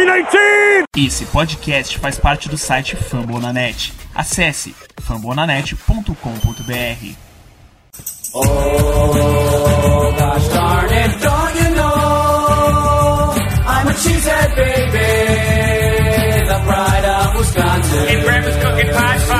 [0.00, 0.84] 319!
[0.96, 3.92] Esse podcast faz parte do site Fambonanet.
[4.14, 7.14] Acesse fambonanet.com.br.
[8.32, 13.34] Oh, gosh darn it, don't you know?
[13.66, 14.96] I'm a cheesehead baby,
[16.48, 18.08] the pride of Wisconsin.
[18.08, 19.39] And Grandma's cooking pie.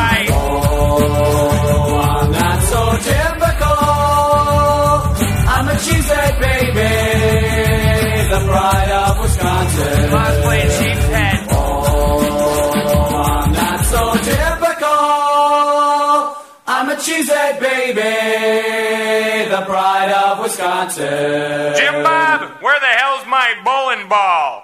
[17.94, 21.74] Baby, the pride of Wisconsin.
[21.74, 24.62] Jim Bob, where the hell's my bowling ball?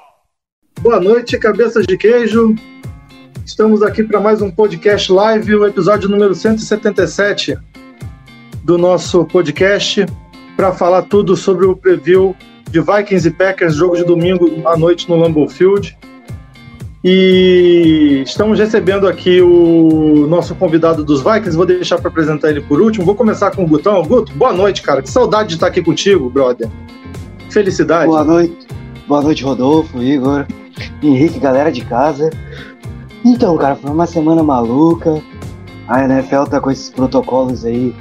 [0.80, 2.54] Boa noite, cabeças de queijo.
[3.44, 7.56] Estamos aqui para mais um podcast live, o episódio número 177
[8.64, 10.06] do nosso podcast,
[10.56, 12.36] para falar tudo sobre o preview
[12.70, 15.96] de Vikings e Packers, jogo de domingo à noite no Lambeau Field.
[17.04, 22.80] E estamos recebendo aqui o nosso convidado dos Vikings, vou deixar para apresentar ele por
[22.80, 23.04] último.
[23.04, 24.02] Vou começar com o Gutão.
[24.02, 25.02] Guto, boa noite, cara.
[25.02, 26.68] Que saudade de estar aqui contigo, brother.
[27.50, 28.06] Felicidade.
[28.06, 28.66] Boa noite.
[29.06, 30.46] Boa noite, Rodolfo, Igor,
[31.00, 32.30] Henrique, galera de casa.
[33.24, 35.22] Então, cara, foi uma semana maluca.
[35.86, 37.94] A NFL tá com esses protocolos aí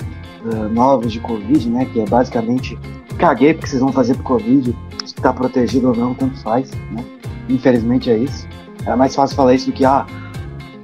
[0.46, 1.86] uh, novos de Covid, né?
[1.86, 2.78] Que é basicamente
[3.20, 4.76] caguei porque vocês vão fazer pro Covid.
[5.06, 7.04] Se tá protegido ou não, tanto faz, né?
[7.48, 8.48] Infelizmente é isso.
[8.86, 10.06] É mais fácil falar isso do que, ah,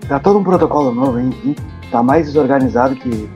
[0.07, 1.55] tá todo um protocolo novo, enfim.
[1.91, 3.29] Tá mais desorganizado que,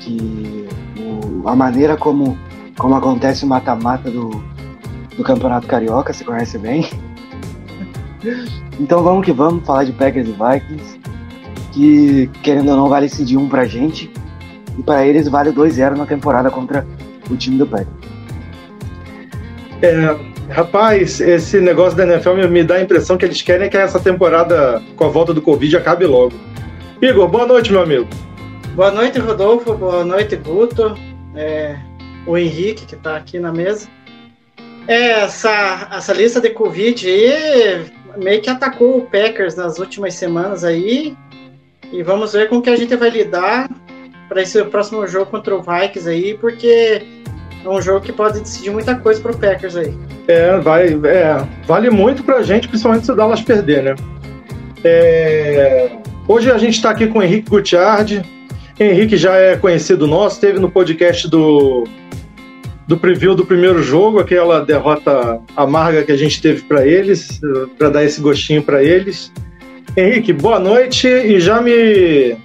[0.00, 0.66] que
[0.98, 2.36] o- a maneira como,
[2.78, 4.30] como acontece o mata-mata do,
[5.16, 6.88] do Campeonato Carioca, você conhece bem.
[8.80, 10.98] Então vamos que vamos falar de Packers e Vikings,
[11.72, 14.10] que querendo ou não vale esse de 1 pra gente,
[14.78, 16.86] e pra eles vale 2-0 na temporada contra
[17.30, 17.88] o time do Packers.
[19.82, 20.16] É,
[20.48, 24.82] rapaz, esse negócio da NFL me, dá a impressão que eles querem que essa temporada,
[24.96, 26.34] com a volta do Covid, acabe logo.
[27.00, 28.08] Igor, boa noite, meu amigo.
[28.74, 29.74] Boa noite, Rodolfo.
[29.74, 30.96] Boa noite, Guto.
[31.34, 31.76] É,
[32.26, 33.88] o Henrique, que está aqui na mesa.
[34.86, 40.64] É, essa, essa lista de Covid aí meio que atacou o Packers nas últimas semanas
[40.64, 41.16] aí.
[41.92, 43.68] E vamos ver como que a gente vai lidar
[44.28, 47.23] para esse próximo jogo contra o Vikings aí, porque
[47.64, 49.94] é um jogo que pode decidir muita coisa para o Packers aí.
[50.28, 53.94] É, vai, é, vale muito pra gente, principalmente se o Dallas perder, né?
[54.82, 55.90] É,
[56.28, 58.22] hoje a gente está aqui com o Henrique Gutiardi.
[58.78, 61.84] Henrique já é conhecido nosso, esteve no podcast do,
[62.86, 67.40] do preview do primeiro jogo, aquela derrota amarga que a gente teve para eles,
[67.78, 69.32] para dar esse gostinho para eles.
[69.96, 72.36] Henrique, boa noite e já me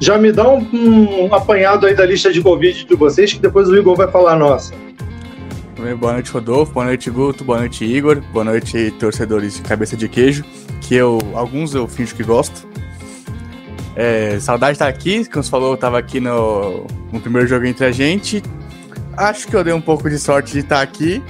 [0.00, 3.68] já me dá um, um apanhado aí da lista de Covid de vocês, que depois
[3.68, 4.72] o Igor vai falar nossa.
[5.98, 6.72] Boa noite, Rodolfo.
[6.72, 7.44] Boa noite, Guto.
[7.44, 8.20] Boa noite, Igor.
[8.32, 10.44] Boa noite, torcedores de cabeça de queijo,
[10.80, 12.66] que eu, alguns eu finjo que gosto.
[13.94, 15.24] É, saudade de estar aqui.
[15.28, 18.42] Como você falou, eu estava aqui no, no primeiro jogo entre a gente.
[19.16, 21.22] Acho que eu dei um pouco de sorte de estar aqui.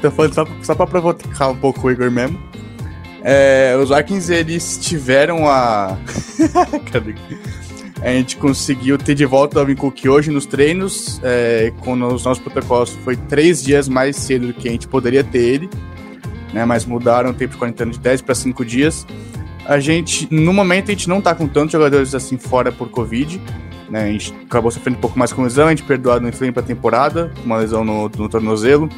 [0.00, 2.38] Tô falando só, só para provocar um pouco o Igor mesmo.
[3.22, 5.96] É, os Vikings, eles tiveram a.
[6.92, 7.14] Cadê?
[8.02, 12.24] A gente conseguiu ter de volta o Dalvin Cook hoje nos treinos, é, com os
[12.24, 12.90] nossos protocolos.
[13.04, 15.70] Foi três dias mais cedo do que a gente poderia ter ele,
[16.52, 16.64] né?
[16.64, 19.06] Mas mudaram o tempo de quarentena de 10 para 5 dias.
[19.64, 23.40] A gente, no momento, a gente não tá com tantos jogadores assim fora por Covid.
[23.88, 24.02] Né?
[24.02, 26.62] A gente acabou sofrendo um pouco mais com lesão, a gente perdoado no inflame pra
[26.62, 28.88] temporada, uma lesão no, no tornozelo.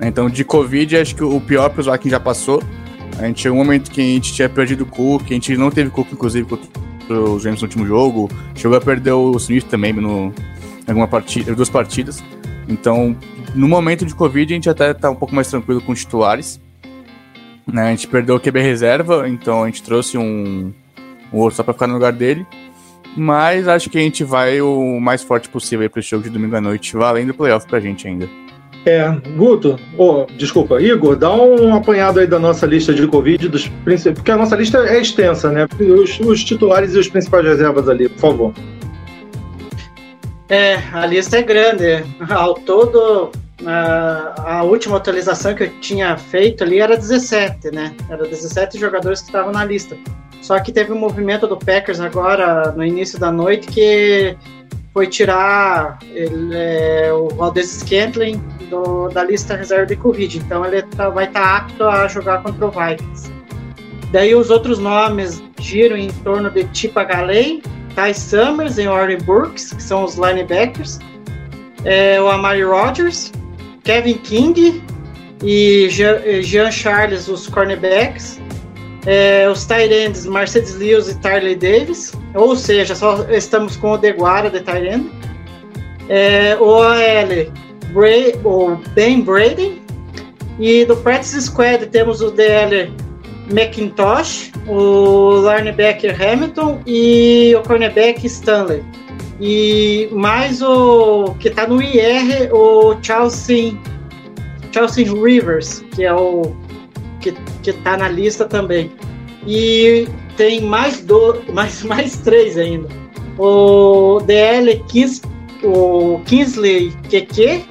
[0.00, 2.62] Então, de Covid, acho que o pior para os Vikings já passou.
[3.18, 5.70] A gente chegou um momento que a gente tinha perdido o Cook, a gente não
[5.70, 8.30] teve Cook, inclusive, contra os James no último jogo.
[8.54, 10.32] Chegou a perder o Smith também no,
[10.86, 12.22] em alguma partida, duas partidas.
[12.68, 13.16] Então,
[13.54, 16.60] no momento de Covid, a gente até tá um pouco mais tranquilo com os titulares.
[17.66, 17.88] Né?
[17.88, 20.72] A gente perdeu o QB reserva, então a gente trouxe um,
[21.32, 22.46] um outro só para ficar no lugar dele.
[23.16, 26.56] Mas acho que a gente vai o mais forte possível para esse jogo de domingo
[26.56, 28.28] à noite, valendo o playoff pra gente ainda.
[28.86, 33.66] É, Guto, oh, desculpa, Igor, dá um apanhado aí da nossa lista de Covid, dos
[33.66, 35.66] principais, porque a nossa lista é extensa, né?
[35.80, 38.54] Os, os titulares e os principais reservas ali, por favor.
[40.50, 42.04] É, a lista é grande.
[42.28, 43.32] Ao todo,
[43.64, 47.94] a, a última atualização que eu tinha feito ali era 17, né?
[48.10, 49.96] Era 17 jogadores que estavam na lista.
[50.42, 54.36] Só que teve um movimento do Packers agora, no início da noite, que
[54.94, 60.38] foi tirar ele, é, o Valdez Scantling do, da lista reserva de Covid.
[60.38, 63.30] Então ele tá, vai estar tá apto a jogar contra o Vikings.
[64.12, 67.60] Daí os outros nomes giram em torno de Tipa Galei,
[67.96, 71.00] Ty Summers e Warren Burks, que são os linebackers.
[71.84, 73.32] É, o Amari Rogers,
[73.82, 74.80] Kevin King,
[75.42, 78.40] e Jean, Jean Charles, os cornerbacks.
[79.06, 84.48] É, os ends Mercedes Lewis e Tarley Davis, ou seja, só estamos com o Deguara
[84.48, 85.10] de end.
[86.08, 87.52] É, o OL,
[87.92, 89.82] Bray, o Ben Brady.
[90.58, 92.92] E do practice squad temos o DL
[93.50, 98.82] McIntosh, o linebacker Hamilton e o cornerback Stanley.
[99.40, 103.76] E mais o que está no IR, o Chelsea,
[104.70, 106.54] Chelsea Rivers, que é o
[107.24, 107.32] que,
[107.62, 108.92] que tá na lista também.
[109.46, 110.06] E
[110.36, 112.88] tem mais, do, mais, mais três ainda.
[113.38, 115.22] O DL Kins,
[115.62, 117.64] o Kingsley Keke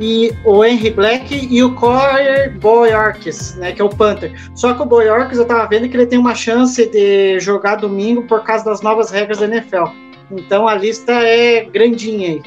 [0.00, 4.32] e o Henry Black e o Corey Boyorks, né, que é o Panther.
[4.54, 8.22] Só que o Boyorks eu tava vendo que ele tem uma chance de jogar domingo
[8.22, 9.86] por causa das novas regras da NFL.
[10.30, 12.42] Então a lista é grandinha aí.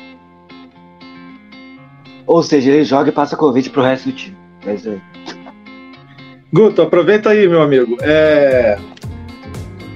[2.26, 4.38] Ou seja, ele joga e passa convite pro resto do time.
[4.66, 5.11] É isso aí.
[6.54, 7.98] Guto, aproveita aí, meu amigo.
[8.02, 8.78] É...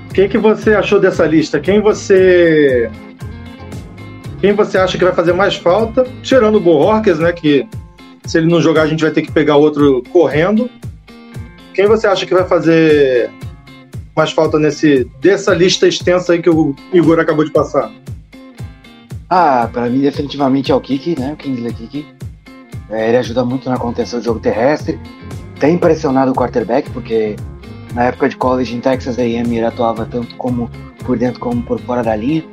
[0.10, 1.60] O que, que você achou dessa lista?
[1.60, 2.90] Quem você.
[4.40, 6.06] Quem você acha que vai fazer mais falta?
[6.24, 7.34] Tirando o Bohorques, né?
[7.34, 7.68] Que
[8.26, 10.70] se ele não jogar, a gente vai ter que pegar outro correndo.
[11.74, 13.30] Quem você acha que vai fazer
[14.16, 17.92] mais falta nesse dessa lista extensa aí que o Igor acabou de passar?
[19.30, 21.34] Ah, pra mim definitivamente é o Kiki, né?
[21.34, 22.06] O Kingsley Kiki.
[22.90, 24.98] É, ele ajuda muito na contenção do jogo terrestre.
[25.60, 27.36] Tem pressionado o quarterback, porque
[27.94, 30.70] na época de college em Texas A&M ele atuava tanto como
[31.06, 32.44] por dentro como por fora da linha.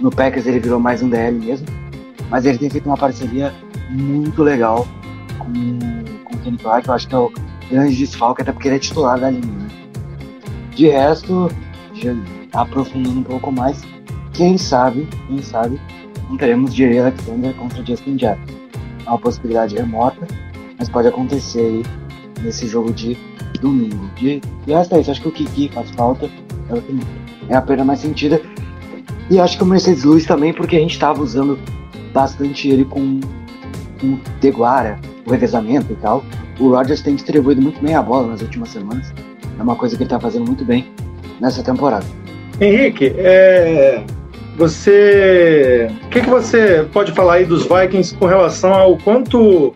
[0.00, 1.66] No Packers ele virou mais um DL mesmo.
[2.28, 3.52] Mas ele tem feito uma parceria
[3.90, 4.86] muito legal
[5.38, 5.52] com,
[6.24, 6.86] com o Kenny Clark.
[6.86, 7.32] Eu acho que é o
[7.70, 9.42] grande desfalque, até porque ele é titular da linha.
[9.42, 9.68] Né?
[10.74, 11.50] De resto,
[11.94, 12.14] já
[12.52, 13.82] aprofundando um pouco mais,
[14.32, 15.80] quem sabe, quem sabe,
[16.28, 18.60] não teremos Jerry Alexander contra Justin Jefferson.
[19.04, 20.26] É uma possibilidade remota,
[20.78, 21.82] mas pode acontecer aí
[22.42, 23.16] nesse jogo de
[23.60, 24.10] domingo.
[24.16, 26.28] De, e é isso, acho que o Kiki faz falta,
[27.48, 28.40] é, a perda mais sentida.
[29.28, 31.58] E acho que o Mercedes Lewis também, porque a gente estava usando
[32.12, 33.20] bastante ele com,
[34.00, 36.24] com o Deguara, o revezamento e tal.
[36.58, 39.12] O Rodgers tem distribuído muito bem a bola nas últimas semanas.
[39.58, 40.86] É uma coisa que ele está fazendo muito bem
[41.40, 42.04] nessa temporada.
[42.60, 44.02] Henrique, é,
[44.56, 45.90] você.
[46.04, 49.72] O que, que você pode falar aí dos Vikings com relação ao quanto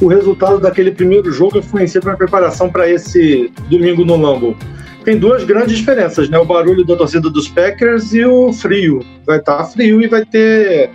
[0.00, 4.56] o resultado daquele primeiro jogo influencia a preparação para esse domingo no Lambo?
[5.04, 6.38] Tem duas grandes diferenças, né?
[6.38, 9.04] O barulho da torcida dos Packers e o frio.
[9.24, 10.90] Vai estar tá frio e vai ter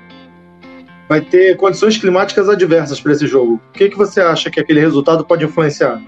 [1.07, 3.55] vai ter condições climáticas adversas para esse jogo.
[3.55, 6.01] O que, que você acha que aquele resultado pode influenciar?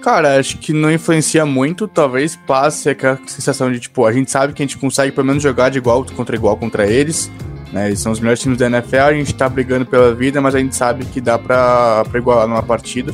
[0.00, 4.52] Cara, acho que não influencia muito, talvez passe aquela sensação de, tipo, a gente sabe
[4.52, 7.30] que a gente consegue pelo menos jogar de igual contra igual contra eles,
[7.76, 7.88] né?
[7.88, 10.58] Eles são os melhores times da NFL, a gente tá brigando pela vida, mas a
[10.58, 13.12] gente sabe que dá pra, pra igualar numa partida.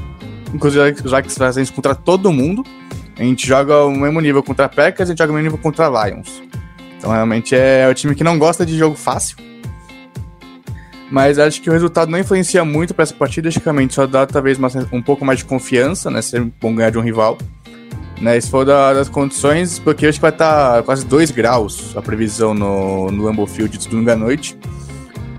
[0.54, 2.64] Inclusive, já que fazem isso contra todo mundo,
[3.18, 5.88] a gente joga o mesmo nível contra Packers, a gente joga o mesmo nível contra
[5.88, 6.40] Lions.
[6.96, 9.36] Então, realmente, é o time que não gosta de jogo fácil,
[11.10, 14.58] mas acho que o resultado não influencia muito para essa partida, logicamente só dá talvez
[14.92, 16.22] um pouco mais de confiança, né?
[16.22, 17.36] Ser bom ganhar de um rival.
[18.20, 22.02] Né, se for da, das condições, porque hoje vai estar tá quase 2 graus a
[22.02, 24.56] previsão no, no Lambeau Field de domingo à noite.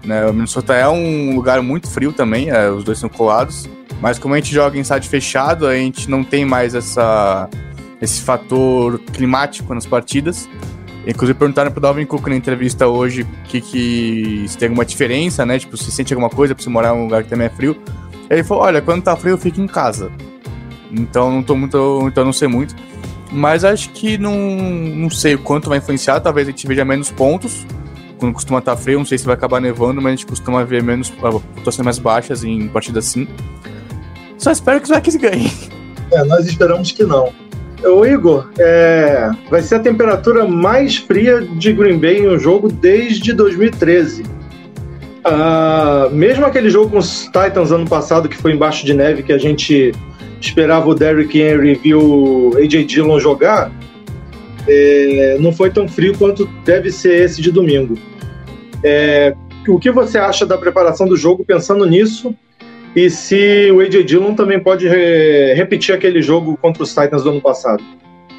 [0.04, 3.70] Né, o Minnesota é um lugar muito frio também, é, os dois são colados.
[4.02, 7.50] Mas como a gente joga em site fechado, a gente não tem mais essa,
[8.02, 10.50] esse fator climático nas partidas.
[11.08, 15.58] Inclusive perguntaram pro Dalvin Cook na entrevista hoje que, que se tem alguma diferença, né?
[15.60, 17.78] Tipo, se sente alguma coisa pra você morar em um lugar que também é frio.
[18.30, 20.12] Ele falou, olha, quando tá frio fico em casa.
[20.94, 22.08] Então não tô muito.
[22.08, 22.76] Então não sei muito.
[23.32, 26.20] Mas acho que não, não sei o quanto vai influenciar.
[26.20, 27.66] Talvez a gente veja menos pontos.
[28.20, 30.64] Quando costuma estar tá frio, não sei se vai acabar nevando, mas a gente costuma
[30.64, 33.28] ver menos pontuações mais baixas em partidas assim.
[34.38, 35.52] Só espero que os Vikings ganhem.
[36.12, 37.34] É, nós esperamos que não.
[37.84, 42.72] O Igor, é, vai ser a temperatura mais fria de Green Bay em um jogo
[42.72, 44.24] desde 2013.
[45.26, 49.34] Ah, mesmo aquele jogo com os Titans ano passado, que foi embaixo de neve, que
[49.34, 49.94] a gente
[50.48, 53.72] esperava o Derrick Henry e o AJ Dillon jogar,
[54.68, 57.98] é, não foi tão frio quanto deve ser esse de domingo.
[58.84, 59.36] É,
[59.68, 62.36] o que você acha da preparação do jogo pensando nisso?
[62.96, 67.32] E se o AJ Dillon também pode re repetir aquele jogo contra os Titans do
[67.32, 67.84] ano passado.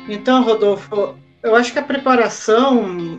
[0.08, 3.18] Então, Rodolfo, eu acho que a preparação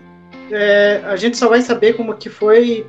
[0.51, 2.85] é, a gente só vai saber como que foi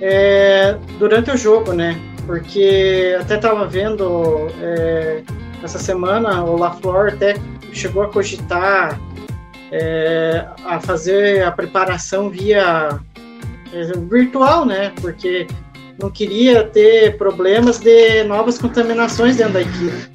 [0.00, 1.98] é, durante o jogo, né?
[2.26, 5.22] Porque até estava vendo é,
[5.62, 7.36] essa semana o LaFleur até
[7.72, 9.00] chegou a cogitar
[9.70, 13.00] é, a fazer a preparação via
[13.72, 14.92] é, virtual, né?
[15.00, 15.46] Porque
[16.00, 20.10] não queria ter problemas de novas contaminações dentro da equipe.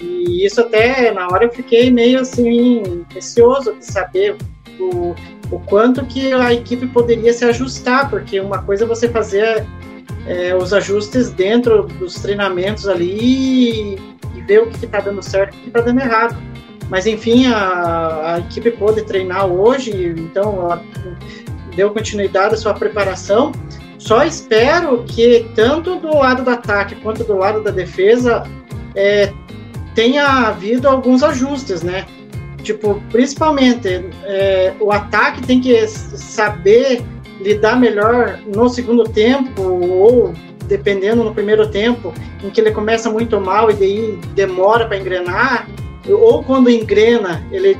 [0.00, 4.36] E isso até na hora eu fiquei meio assim receoso de saber
[4.78, 5.14] o,
[5.50, 9.66] o quanto que a equipe poderia se ajustar, porque uma coisa é você fazer
[10.26, 13.98] é, os ajustes dentro dos treinamentos ali e,
[14.36, 16.36] e ver o que está dando certo e o que está dando errado.
[16.88, 20.80] Mas enfim, a, a, equipe pôde treinar hoje, então
[21.74, 23.52] deu continuidade à sua preparação.
[23.98, 28.42] Só espero que tanto do lado do ataque quanto do lado da defesa
[28.94, 29.32] é,
[29.94, 32.06] tenha havido alguns ajustes, né?
[32.64, 37.02] Tipo, principalmente é, o ataque tem que saber
[37.38, 40.32] lidar melhor no segundo tempo ou
[40.66, 45.68] dependendo no primeiro tempo em que ele começa muito mal e daí demora para engrenar
[46.08, 47.76] ou quando engrena ele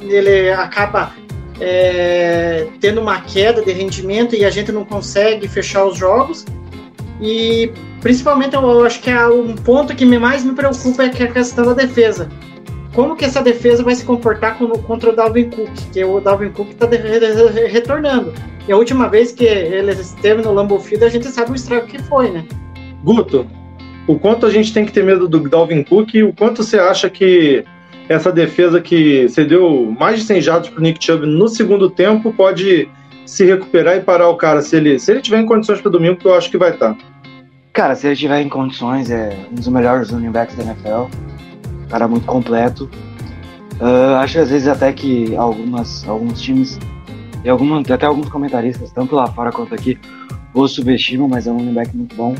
[0.00, 1.12] ele acaba
[1.60, 6.44] é, tendo uma queda de rendimento e a gente não consegue fechar os jogos.
[7.20, 11.66] E principalmente eu acho que é um ponto que mais me preocupa é, a questão
[11.66, 12.28] da defesa
[12.94, 16.70] como que essa defesa vai se comportar contra o Dalvin Cook, que o Dalvin Cook
[16.70, 18.32] está retornando.
[18.68, 21.86] E a última vez que ele esteve no Lambeau Field, a gente sabe o estrago
[21.86, 22.44] que foi, né?
[23.02, 23.46] Guto,
[24.06, 26.78] o quanto a gente tem que ter medo do Dalvin Cook e o quanto você
[26.78, 27.64] acha que
[28.08, 32.32] essa defesa que cedeu mais de 100 jardas para o Nick Chubb no segundo tempo
[32.32, 32.88] pode
[33.24, 36.16] se recuperar e parar o cara se ele, se ele tiver em condições para domingo,
[36.16, 36.94] que eu acho que vai estar.
[36.94, 36.98] Tá.
[37.72, 41.06] Cara, se ele tiver em condições, é um dos melhores running backs da NFL
[41.92, 42.90] cara muito completo.
[43.74, 46.78] Uh, acho às vezes até que algumas, alguns times
[47.44, 49.98] e algumas, até alguns comentaristas, tanto lá fora quanto aqui,
[50.54, 52.34] o subestimam, mas é um running back muito bom.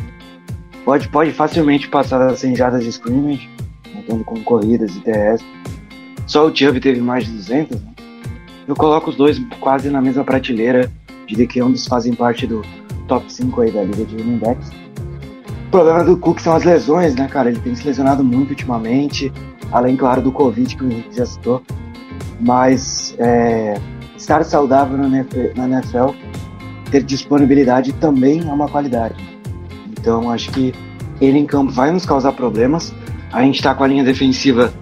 [0.85, 3.49] Pode, pode facilmente passar das 100 jardas de scrimmage,
[3.94, 5.44] contando com corridas e TS.
[6.26, 7.92] Só o Chubb teve mais de 200, né?
[8.66, 10.90] Eu coloco os dois quase na mesma prateleira,
[11.26, 12.62] diria que ambos fazem parte do
[13.06, 14.71] top 5 aí da liga de running backs
[15.72, 17.48] problema do Cook são as lesões, né, cara?
[17.48, 19.32] Ele tem se lesionado muito ultimamente,
[19.72, 21.62] além, claro, do Covid que o Henrique já citou.
[22.38, 23.80] Mas é,
[24.16, 26.10] estar saudável na NFL,
[26.90, 29.16] ter disponibilidade também é uma qualidade.
[29.90, 30.74] Então, acho que
[31.20, 32.94] ele em campo vai nos causar problemas.
[33.32, 34.72] A gente está com a linha defensiva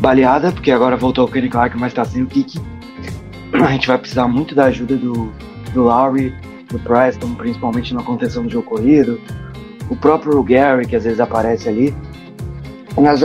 [0.00, 2.60] baleada, porque agora voltou o Kenny Clark, mas está sem o Kiki.
[3.54, 5.32] A gente vai precisar muito da ajuda do,
[5.72, 6.34] do Lowry,
[6.68, 9.18] do Preston, principalmente na contenção do jogo corrido,
[9.88, 11.94] o próprio Gary, que às vezes aparece ali,
[13.00, 13.20] nas,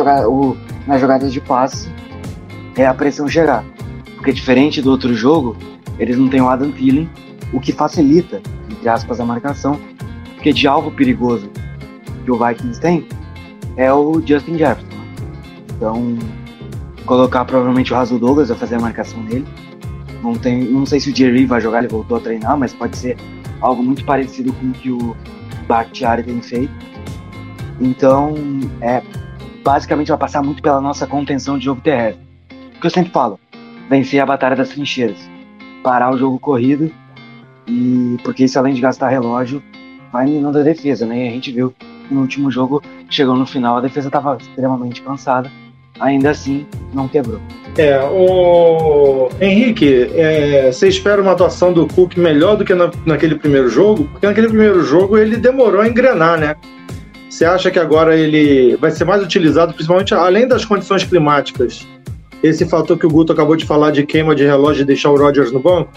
[1.00, 1.89] jogadas de passe,
[2.75, 3.63] é a pressão chegar.
[4.16, 5.56] Porque diferente do outro jogo,
[5.98, 7.10] eles não têm o Adam Thielen,
[7.54, 9.80] o que facilita, entre aspas, a marcação.
[10.36, 11.50] Porque de alvo perigoso
[12.24, 13.08] que o Vikings tem
[13.75, 15.00] é o Justin Jefferson.
[15.75, 16.18] Então,
[17.06, 19.46] colocar provavelmente o Rasul Douglas a fazer a marcação nele.
[20.22, 22.98] Não, tem, não sei se o Jerry vai jogar, ele voltou a treinar, mas pode
[22.98, 23.18] ser
[23.62, 25.16] algo muito parecido com o que o
[25.70, 26.74] Bakhtiari tem feito.
[27.80, 28.34] Então,
[28.82, 29.04] é,
[29.64, 32.26] basicamente vai passar muito pela nossa contenção de jogo terrestre.
[32.76, 33.40] O que eu sempre falo,
[33.88, 35.20] vencer a batalha das trincheiras,
[35.84, 36.92] parar o jogo corrido,
[37.68, 39.62] e porque isso além de gastar relógio,
[40.12, 41.26] vai minando a defesa, né?
[41.26, 41.72] E a gente viu
[42.10, 45.52] no último jogo, chegou no final, a defesa estava extremamente cansada,
[46.00, 47.39] ainda assim não quebrou.
[47.77, 53.36] É, o Henrique, é, você espera uma atuação do Cook melhor do que na, naquele
[53.36, 54.06] primeiro jogo?
[54.06, 56.56] Porque naquele primeiro jogo ele demorou a engrenar, né?
[57.29, 61.88] Você acha que agora ele vai ser mais utilizado, principalmente além das condições climáticas?
[62.41, 65.18] Esse fator que o Guto acabou de falar de queima de relógio e deixar o
[65.18, 65.91] Rodgers no banco?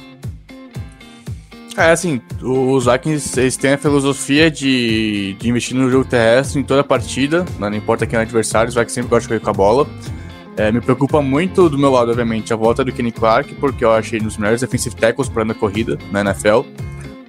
[1.76, 6.62] É, assim, os Vikings eles têm a filosofia de, de investir no jogo terrestre em
[6.62, 7.70] toda a partida, né?
[7.70, 9.88] não importa quem é o adversário, os Vikings sempre gostam de correr com a bola.
[10.54, 13.92] É, me preocupa muito do meu lado, obviamente, a volta do Kenny Clark, porque eu
[13.92, 16.60] achei nos melhores defensive tackles para a corrida na NFL.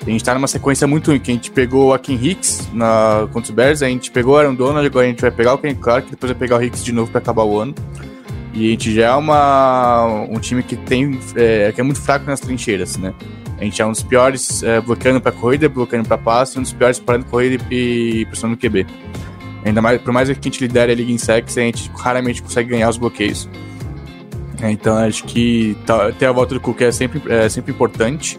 [0.05, 3.25] A gente tá numa sequência muito ruim, que a gente pegou a Kim Hicks na,
[3.31, 5.57] contra os Bears, a gente pegou o Aaron Donald, agora a gente vai pegar o
[5.57, 7.73] Kenny Clark, depois vai pegar o Hicks de novo para acabar o ano.
[8.53, 12.25] E a gente já é uma, um time que tem é, que é muito fraco
[12.25, 13.13] nas trincheiras, né?
[13.63, 16.73] A gente é um dos piores é, bloqueando para corrida, bloqueando para passe, um dos
[16.73, 18.85] piores parando corrida e pressionando no QB.
[19.63, 22.43] Ainda mais, por mais que a gente lidere a liga em sacks, a gente raramente
[22.43, 23.47] consegue ganhar os bloqueios.
[24.61, 28.37] É, então acho que tá, ter a volta do Cook é sempre, é sempre importante,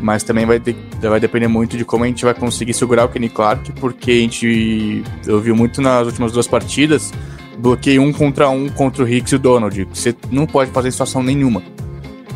[0.00, 3.08] mas também vai, ter, vai depender muito de como a gente vai conseguir segurar o
[3.08, 7.12] Kenny Clark, porque a gente ouviu muito nas últimas duas partidas,
[7.58, 9.88] bloqueio um contra um contra o Hicks e o Donald.
[9.92, 11.73] Você não pode fazer situação nenhuma.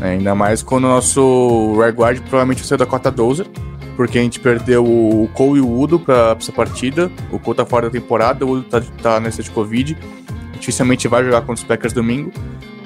[0.00, 3.46] É, ainda mais quando o nosso rear guard provavelmente vai ser da cota Dozer,
[3.96, 7.10] porque a gente perdeu o Cole e o Udo pra, essa partida.
[7.32, 9.96] O Cole tá fora da temporada, o Udo tá, tá nessa de Covid.
[10.58, 12.32] Dificilmente vai jogar contra os Packers domingo.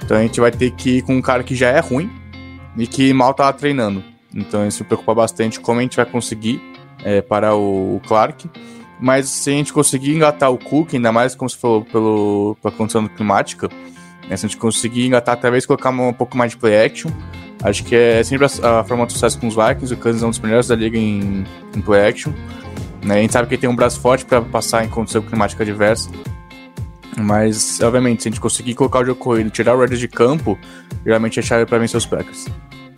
[0.02, 2.10] Então a gente vai ter que ir com um cara que já é ruim
[2.76, 4.02] e que mal tá treinando.
[4.34, 6.62] Então isso preocupa bastante como a gente vai conseguir
[7.04, 8.48] é, para o, o Clark.
[8.98, 12.72] Mas se a gente conseguir engatar o Cook, ainda mais como você falou, pelo, pela
[12.72, 13.68] condição climática,
[14.28, 17.10] né, se a gente conseguir engatar, talvez colocar um, pouco mais de play action,
[17.62, 19.92] acho que é sempre a, a forma de sucesso com os Vikings.
[19.92, 22.32] O Kansas é um dos melhores da liga em, em play action.
[23.04, 25.62] Né, a gente sabe que ele tem um braço forte para passar em condição climática
[25.62, 26.10] adversa.
[27.18, 30.58] Mas, obviamente, se a gente conseguir colocar o jogo corrido tirar o Raiders de campo,
[31.04, 32.46] geralmente é chave para vencer os Packers.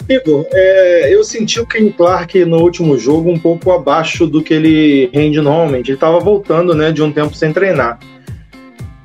[0.09, 4.53] Igor, é, eu senti o Ken Clark no último jogo um pouco abaixo do que
[4.53, 5.89] ele rende normalmente.
[5.89, 7.99] Ele estava voltando né, de um tempo sem treinar.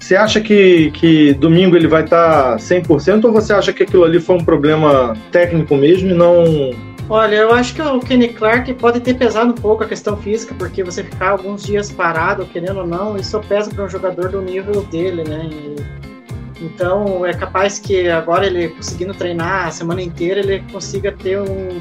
[0.10, 4.04] Você acha que, que domingo ele vai estar tá 100% ou você acha que aquilo
[4.04, 6.72] ali foi um problema técnico mesmo e não.
[7.08, 10.56] Olha, eu acho que o Kenny Clark pode ter pesado um pouco a questão física,
[10.58, 14.42] porque você ficar alguns dias parado, querendo ou não, isso pesa para um jogador do
[14.42, 15.48] nível dele, né?
[15.52, 21.40] E então é capaz que agora ele conseguindo treinar a semana inteira, ele consiga ter
[21.40, 21.80] um,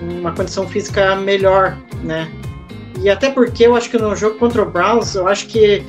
[0.00, 2.26] uma condição física melhor, né?
[3.02, 5.84] E até porque eu acho que no jogo contra o Browns, eu acho que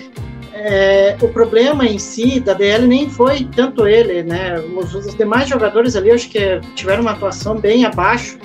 [0.67, 4.60] é, o problema em si da DL nem foi tanto ele, né?
[4.75, 8.39] Os, os, demais jogadores ali, acho que tiveram uma atuação bem abaixo,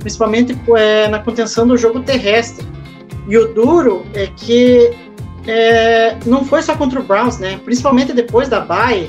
[0.00, 2.66] principalmente é, na contenção do jogo terrestre.
[3.28, 4.90] E o duro é que
[5.46, 7.60] é, não foi só contra o Browns, né?
[7.64, 9.08] Principalmente depois da bye,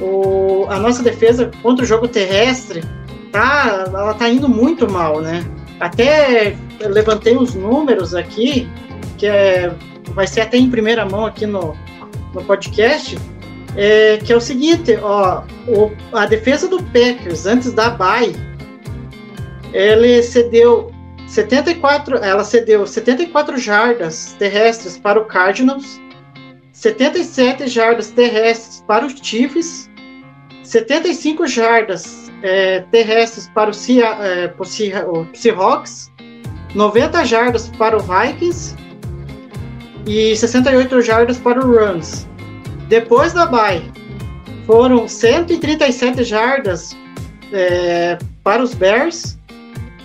[0.00, 2.82] o, a nossa defesa contra o jogo terrestre
[3.30, 5.44] tá, ela tá indo muito mal, né?
[5.78, 8.68] Até levantei os números aqui,
[9.16, 9.72] que é,
[10.08, 11.76] vai ser até em primeira mão aqui no,
[12.34, 13.18] no podcast,
[13.76, 18.34] é, que é o seguinte, ó, o, a defesa do Packers antes da bye,
[19.72, 20.92] ele cedeu
[21.28, 26.00] 74, ela cedeu 74 jardas terrestres para o Cardinals,
[26.72, 29.88] 77 jardas terrestres para os Chiefs,
[30.64, 36.10] 75 jardas é, terrestres para o, Cia, é, o Seahawks,
[36.74, 38.76] 90 jardas para o Vikings
[40.06, 42.26] e 68 jardas para o Rams.
[42.88, 43.82] Depois da bye,
[44.66, 46.96] foram 137 jardas
[47.52, 49.38] é, para os Bears,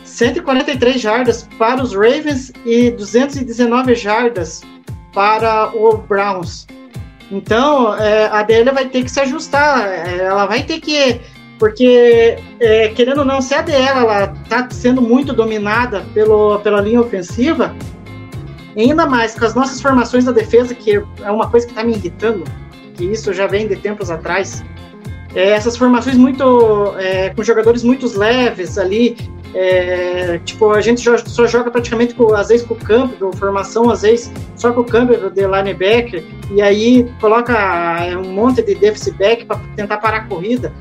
[0.03, 4.62] 143 jardas para os Ravens e 219 jardas
[5.13, 6.67] para o Browns.
[7.31, 11.19] Então, é, a DL vai ter que se ajustar, é, ela vai ter que.
[11.58, 14.05] Porque, é, querendo ou não, se a DL
[14.43, 17.73] está sendo muito dominada pelo, pela linha ofensiva,
[18.81, 21.93] ainda mais com as nossas formações da defesa, que é uma coisa que está me
[21.93, 22.43] irritando,
[22.95, 24.63] que isso já vem de tempos atrás.
[25.33, 29.17] É, essas formações muito é, com jogadores muito leves ali,
[29.53, 34.01] é, tipo, a gente só joga praticamente com, às vezes com o Campbell, formação, às
[34.01, 37.53] vezes só com o Campbell de linebacker, e aí coloca
[38.03, 40.73] é, um monte de deficit back para tentar parar a corrida,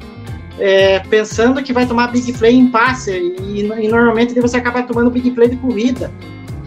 [0.59, 5.09] é, pensando que vai tomar big play em passe, e, e normalmente você acaba tomando
[5.09, 6.11] big play de corrida.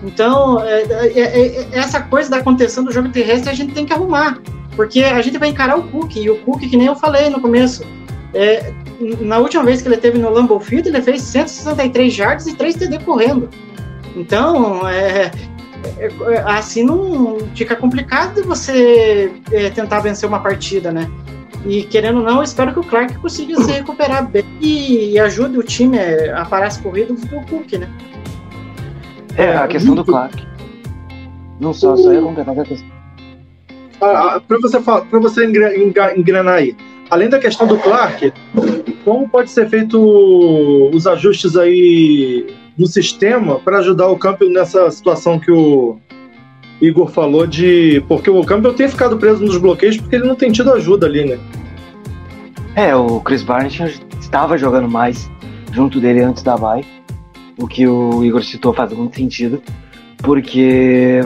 [0.07, 3.91] Então, é, é, é, essa coisa da contenção do jogo terrestre a gente tem que
[3.91, 4.39] arrumar,
[4.75, 7.41] porque a gente vai encarar o Cook, e o Cook, que nem eu falei no
[7.41, 7.83] começo,
[8.33, 8.71] é,
[9.19, 12.75] na última vez que ele teve no Lambeau Field, ele fez 163 jardas e 3
[12.75, 13.49] TD correndo.
[14.15, 15.29] Então, é,
[15.99, 21.09] é, é, assim não fica complicado você é, tentar vencer uma partida, né?
[21.65, 25.57] E querendo ou não, espero que o Clark consiga se recuperar bem e, e ajude
[25.57, 25.97] o time
[26.33, 27.89] a parar as corridas do Cook, né?
[29.37, 30.45] É, a questão do Clark.
[31.59, 32.89] Não só, só ia completar a questão.
[34.01, 36.75] Ah, ah para você, pra você engrenar aí,
[37.09, 38.33] além da questão do Clark,
[39.05, 39.97] como pode ser feito
[40.93, 42.47] os ajustes aí
[42.77, 45.99] no sistema para ajudar o Campbell nessa situação que o
[46.81, 48.03] Igor falou de.
[48.07, 51.25] Porque o Campbell tem ficado preso nos bloqueios porque ele não tem tido ajuda ali,
[51.25, 51.39] né?
[52.75, 55.29] É, o Chris Barnes estava jogando mais
[55.71, 56.85] junto dele antes da vai.
[57.57, 59.61] O que o Igor citou faz muito sentido.
[60.17, 61.21] Porque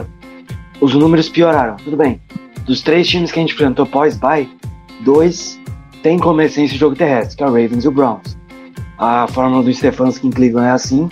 [0.80, 1.76] os números pioraram.
[1.76, 2.20] Tudo bem.
[2.66, 4.48] Dos três times que a gente enfrentou pós-bye,
[5.04, 5.60] dois
[6.02, 8.36] tem como essência o jogo terrestre, que é o Ravens e o Browns.
[8.98, 11.08] A fórmula do Stefanski em Cleveland é assim.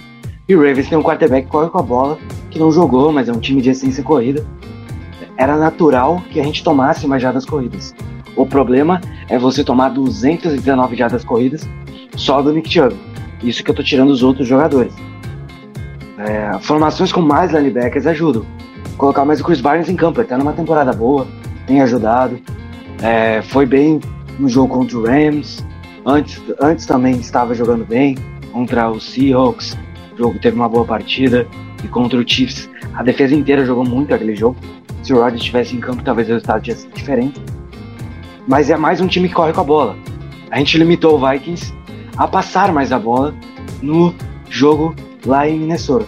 [0.49, 2.19] E o Ravens tem um quarterback que corre com a bola,
[2.51, 4.45] que não jogou, mas é um time de essência corrida.
[5.37, 7.95] Era natural que a gente tomasse mais jardas corridas.
[8.37, 11.69] O problema é você tomar 219 jardas corridas
[12.17, 12.97] só do Nick Chubb.
[13.43, 14.93] Isso que eu tô tirando os outros jogadores.
[16.19, 18.45] É, formações com mais linebackers ajudam.
[18.97, 21.27] Colocar mais o Chris Barnes em campo, ele tá numa temporada boa,
[21.67, 22.39] tem ajudado.
[23.03, 24.01] É, foi bem
[24.39, 25.65] no jogo contra o Rams.
[26.05, 28.17] Antes, antes também estava jogando bem
[28.53, 29.77] contra o Seahawks.
[30.15, 31.47] O jogo teve uma boa partida.
[31.83, 34.57] E contra o Chiefs, a defesa inteira jogou muito aquele jogo.
[35.03, 37.41] Se o Rodgers estivesse em campo, talvez o resultado tivesse sido diferente.
[38.47, 39.97] Mas é mais um time que corre com a bola.
[40.51, 41.73] A gente limitou o Vikings
[42.17, 43.35] a passar mais a bola
[43.83, 44.15] no
[44.49, 44.95] jogo
[45.25, 46.07] lá em Minnesota.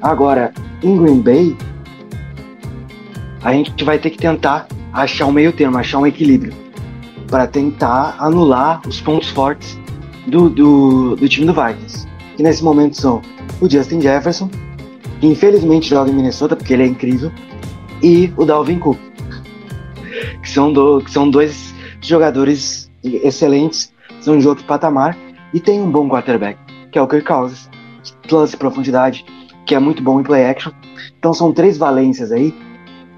[0.00, 1.56] Agora, em Green Bay,
[3.42, 6.52] a gente vai ter que tentar achar um meio termo, achar um equilíbrio
[7.28, 9.78] para tentar anular os pontos fortes
[10.26, 12.06] do, do, do time do Vikings.
[12.36, 13.22] Que nesse momento são
[13.60, 14.50] o Justin Jefferson,
[15.20, 17.32] que infelizmente joga em Minnesota porque ele é incrível,
[18.02, 18.98] e o Dalvin Cook,
[20.42, 25.16] que são, do, que são dois jogadores excelentes, são de outro patamar
[25.56, 26.58] e tem um bom quarterback,
[26.92, 27.70] que é o Kirk Cousins,
[28.28, 29.24] plus profundidade,
[29.64, 30.70] que é muito bom em play action.
[31.18, 32.54] Então são três valências aí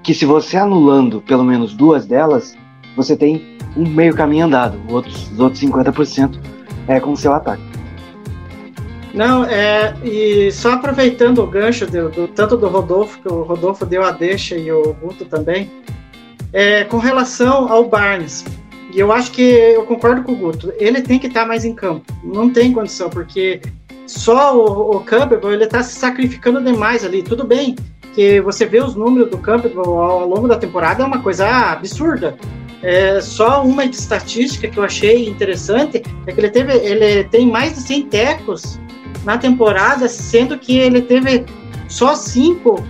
[0.01, 2.55] que se você anulando pelo menos duas delas,
[2.95, 6.39] você tem um meio caminho andado, os outros, os outros 50%
[6.87, 7.61] é com o seu ataque.
[9.13, 13.85] Não, é, e só aproveitando o gancho do, do- tanto do Rodolfo, que o Rodolfo
[13.85, 15.69] deu a deixa e o Guto também,
[16.53, 18.45] é, com relação ao Barnes,
[18.99, 22.05] eu acho que eu concordo com o Guto, ele tem que estar mais em campo,
[22.23, 23.61] não tem condição, porque
[24.05, 27.75] só o, o Campbell, ele está se sacrificando demais ali, tudo bem
[28.13, 32.35] que você vê os números do Campbell ao longo da temporada, é uma coisa absurda,
[32.81, 37.75] é, só uma estatística que eu achei interessante é que ele teve, ele tem mais
[37.75, 38.79] de 100 tecos
[39.25, 41.45] na temporada, sendo que ele teve
[41.87, 42.83] só cinco,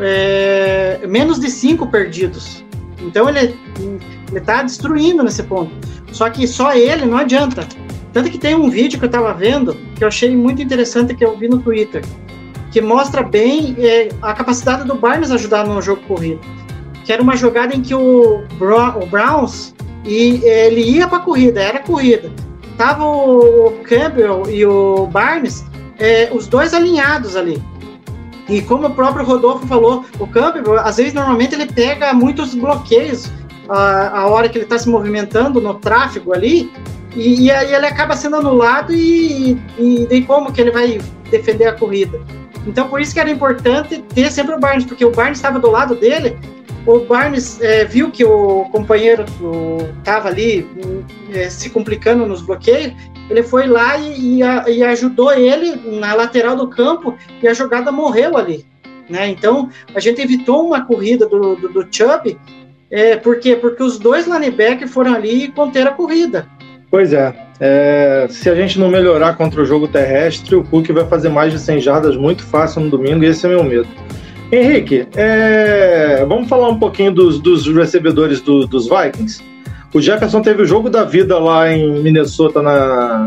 [0.00, 2.64] é, menos de cinco perdidos.
[3.00, 3.54] Então ele
[4.32, 5.70] ele tá destruindo nesse ponto.
[6.10, 7.66] Só que só ele não adianta.
[8.12, 11.24] Tanto que tem um vídeo que eu tava vendo que eu achei muito interessante que
[11.24, 12.04] eu vi no Twitter,
[12.70, 16.40] que mostra bem é, a capacidade do Barnes ajudar no jogo corrido.
[17.04, 21.78] Que era uma jogada em que o, o Browns e ele ia para corrida, era
[21.78, 22.30] corrida.
[22.76, 25.64] Tava o Campbell e o Barnes,
[25.98, 27.62] é, os dois alinhados ali.
[28.48, 33.30] E como o próprio Rodolfo falou, o Campbell, às vezes, normalmente ele pega muitos bloqueios
[33.68, 36.70] a, a hora que ele está se movimentando no tráfego ali,
[37.14, 41.66] e, e aí ele acaba sendo anulado e, e daí como que ele vai defender
[41.66, 42.20] a corrida?
[42.66, 45.70] Então por isso que era importante ter sempre o Barnes, porque o Barnes estava do
[45.70, 46.36] lado dele,
[46.86, 49.24] o Barnes é, viu que o companheiro
[49.98, 50.68] estava ali
[51.32, 52.92] é, se complicando nos bloqueios,
[53.30, 57.92] ele foi lá e, e e ajudou ele na lateral do campo e a jogada
[57.92, 58.66] morreu ali.
[59.08, 59.28] Né?
[59.28, 62.38] Então a gente evitou uma corrida do, do, do Chubb,
[62.92, 63.56] é, por quê?
[63.56, 66.46] Porque os dois linebackers foram ali e conteram a corrida.
[66.90, 67.34] Pois é.
[67.58, 71.52] É, Se a gente não melhorar contra o jogo terrestre, o Cook vai fazer mais
[71.52, 73.88] de 100 jardas muito fácil no domingo, e esse é meu medo.
[74.52, 79.42] Henrique, é, vamos falar um pouquinho dos, dos recebedores do- dos Vikings.
[79.94, 83.24] O Jefferson teve o jogo da vida lá em Minnesota na-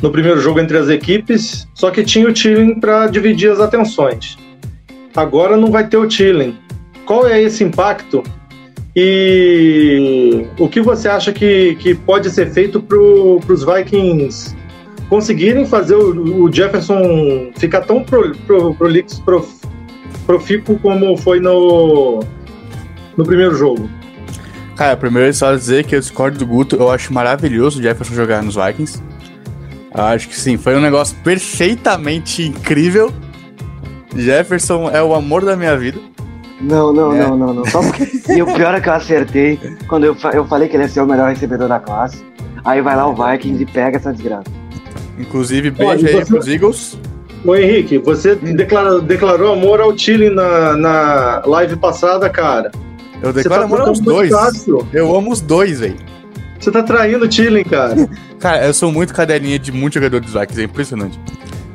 [0.00, 4.38] no primeiro jogo entre as equipes, só que tinha o Tilling para dividir as atenções.
[5.16, 6.56] Agora não vai ter o Tilling.
[7.04, 8.22] Qual é esse impacto
[8.94, 14.56] e o que você acha que, que pode ser feito para os Vikings
[15.08, 19.48] conseguirem fazer o, o Jefferson ficar tão pro, pro, prolixo, prof,
[20.26, 22.20] profícuo como foi no,
[23.16, 23.88] no primeiro jogo?
[24.76, 26.76] Cara, primeiro é só dizer que eu discordo do Guto.
[26.76, 29.02] Eu acho maravilhoso o Jefferson jogar nos Vikings.
[29.94, 33.12] Eu acho que sim, foi um negócio perfeitamente incrível.
[34.16, 35.98] Jefferson é o amor da minha vida.
[36.60, 37.18] Não, não, É.
[37.26, 37.64] não, não, não.
[37.66, 38.08] Só porque...
[38.32, 40.88] E o pior é que eu acertei quando eu, fa- eu falei que ele ia
[40.88, 42.24] ser o melhor recebedor da classe.
[42.64, 44.44] Aí vai lá o Vikings e pega essa desgraça.
[45.18, 46.98] Inclusive, Olha, beijo aí você- pros Eagles.
[47.44, 52.70] Ô Henrique, você declarou, declarou amor ao Tilling na, na live passada, cara.
[53.22, 54.30] Eu Você declaro tá amor aos dois.
[54.30, 54.86] fácil.
[54.92, 55.96] Eu amo os dois, velho.
[56.58, 57.94] Você tá traindo o Tilling, cara.
[58.38, 61.18] Cara, eu sou muito cadelinha de muito jogador dos Vikings, é impressionante.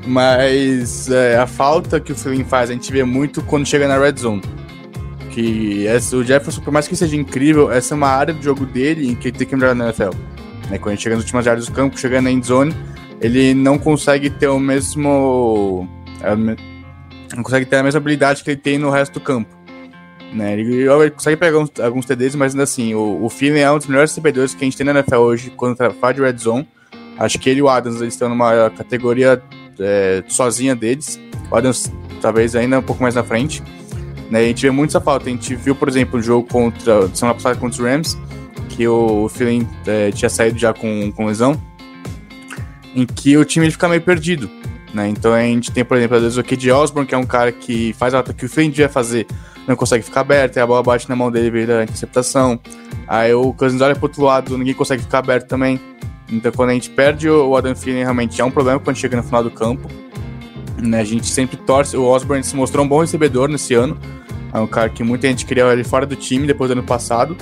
[0.07, 3.97] Mas é, a falta que o Flynn faz, a gente vê muito quando chega na
[3.99, 4.41] Red Zone.
[5.35, 8.65] Que essa, o Jefferson, por mais que seja incrível, essa é uma área do jogo
[8.65, 10.11] dele em que ele tem que melhorar na NFL.
[10.69, 12.73] Né, quando gente chega nas últimas áreas do campo, chegando na end zone,
[13.19, 15.87] ele não consegue ter o mesmo.
[17.35, 19.53] Não consegue ter a mesma habilidade que ele tem no resto do campo.
[20.33, 20.53] Né?
[20.53, 23.87] Ele, ele consegue pegar uns- alguns TDs, mas ainda assim, o, o é um dos
[23.87, 26.65] melhores recebedores que a gente tem na NFL hoje quando fala de Red Zone.
[27.19, 29.41] Acho que ele e o Adams eles estão numa categoria
[29.79, 31.19] é, sozinha deles.
[31.51, 33.61] O Adams talvez ainda um pouco mais na frente.
[34.29, 34.39] Né?
[34.39, 35.27] A gente vê muito essa falta.
[35.27, 38.17] A gente viu, por exemplo, o jogo contra semana passada contra os Rams,
[38.69, 41.59] que o, Philly é, tinha saído já com, com lesão,
[42.95, 44.49] em que o time ele fica meio perdido.
[44.93, 45.09] Né?
[45.09, 47.51] Então a gente tem, por exemplo, às vezes o Kid Osborne, que é um cara
[47.51, 49.27] que faz a que o Philly devia fazer,
[49.67, 52.59] não consegue ficar aberto, aí a bola bate na mão dele vira interceptação.
[53.07, 55.79] Aí o Cousins olha pro outro lado, ninguém consegue ficar aberto também.
[56.31, 59.17] Então quando a gente perde o o Adam Thielen, realmente é um problema quando chega
[59.17, 59.89] no final do campo.
[60.85, 61.97] Né, a gente sempre torce.
[61.97, 63.97] O Osborne se mostrou um bom recebedor nesse ano.
[64.53, 67.35] É um cara que muita gente queria ele fora do time depois do ano passado.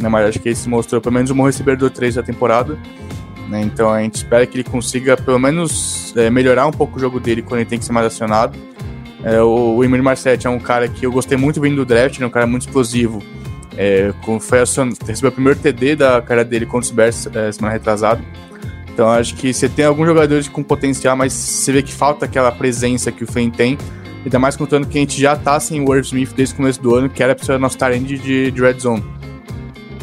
[0.00, 2.78] Né, mas acho que ele se mostrou pelo menos um bom recebedor 3 da temporada.
[3.48, 7.00] Né, então a gente espera que ele consiga pelo menos é, melhorar um pouco o
[7.00, 8.58] jogo dele quando ele tem que ser mais acionado.
[9.22, 10.02] É, o, o Emir
[10.44, 13.22] é um cara que eu gostei muito vindo do draft, né, um cara muito explosivo.
[13.76, 17.72] É, foi acion- recebeu o primeiro TD da cara dele contra os Bears é, semana
[17.74, 18.22] retrasada.
[18.94, 22.52] Então acho que você tem alguns jogadores com potencial, mas você vê que falta aquela
[22.52, 23.76] presença que o Flynn tem.
[24.24, 26.80] Ainda mais contando que a gente já tá sem o Irv Smith desde o começo
[26.80, 29.04] do ano, que era pra ser o nosso talent de, de red zone.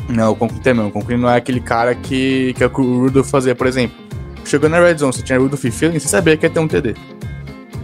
[0.10, 0.86] Não, o Conklin também.
[0.86, 3.98] O Conklin não é aquele cara que, que é o Rudolph fazia, por exemplo.
[4.44, 6.68] Chegou na red zone, você tinha Rudolph e Feeling, você sabia que ia ter um
[6.68, 6.94] TD.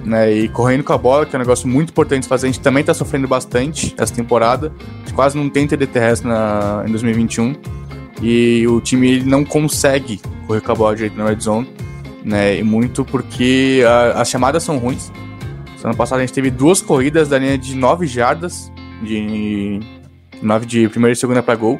[0.03, 2.49] Né, e correndo com a bola, que é um negócio muito importante de fazer, a
[2.51, 4.73] gente também tá sofrendo bastante essa temporada.
[4.77, 7.55] A gente quase não tem TD terrestre na, em 2021.
[8.21, 11.67] E o time ele não consegue correr com a bola direito na red zone.
[12.23, 15.11] Né, e muito porque a- as chamadas são ruins.
[15.83, 18.69] Ano passado a gente teve duas corridas da linha de 9 jardas,
[19.01, 19.79] de
[20.41, 21.79] 9 de primeira e segunda para gol.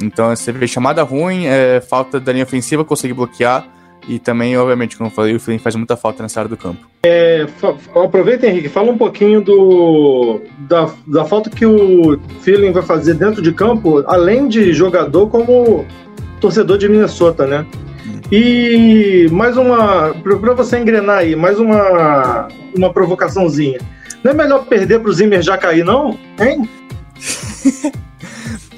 [0.00, 3.66] Então você vê chamada ruim, é, falta da linha ofensiva conseguir bloquear.
[4.08, 6.86] E também, obviamente, como eu falei, o Flynn faz muita falta nessa área do campo.
[7.04, 7.46] É,
[7.94, 13.42] aproveita, Henrique, fala um pouquinho do da, da falta que o Feeling vai fazer dentro
[13.42, 15.84] de campo, além de jogador, como
[16.40, 17.66] torcedor de Minnesota, né?
[18.30, 23.78] E mais uma, para você engrenar aí, mais uma, uma provocaçãozinha.
[24.22, 26.18] Não é melhor perder pro Zimmer já cair, não?
[26.40, 26.68] Hein?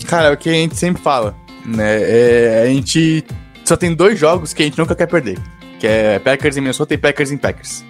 [0.07, 1.99] Cara, é o que a gente sempre fala, né?
[2.01, 3.25] É, a gente
[3.69, 5.39] só tem dois jogos que a gente nunca quer perder.
[5.79, 7.85] Que é Packers em Minnesota e Packers em Packers.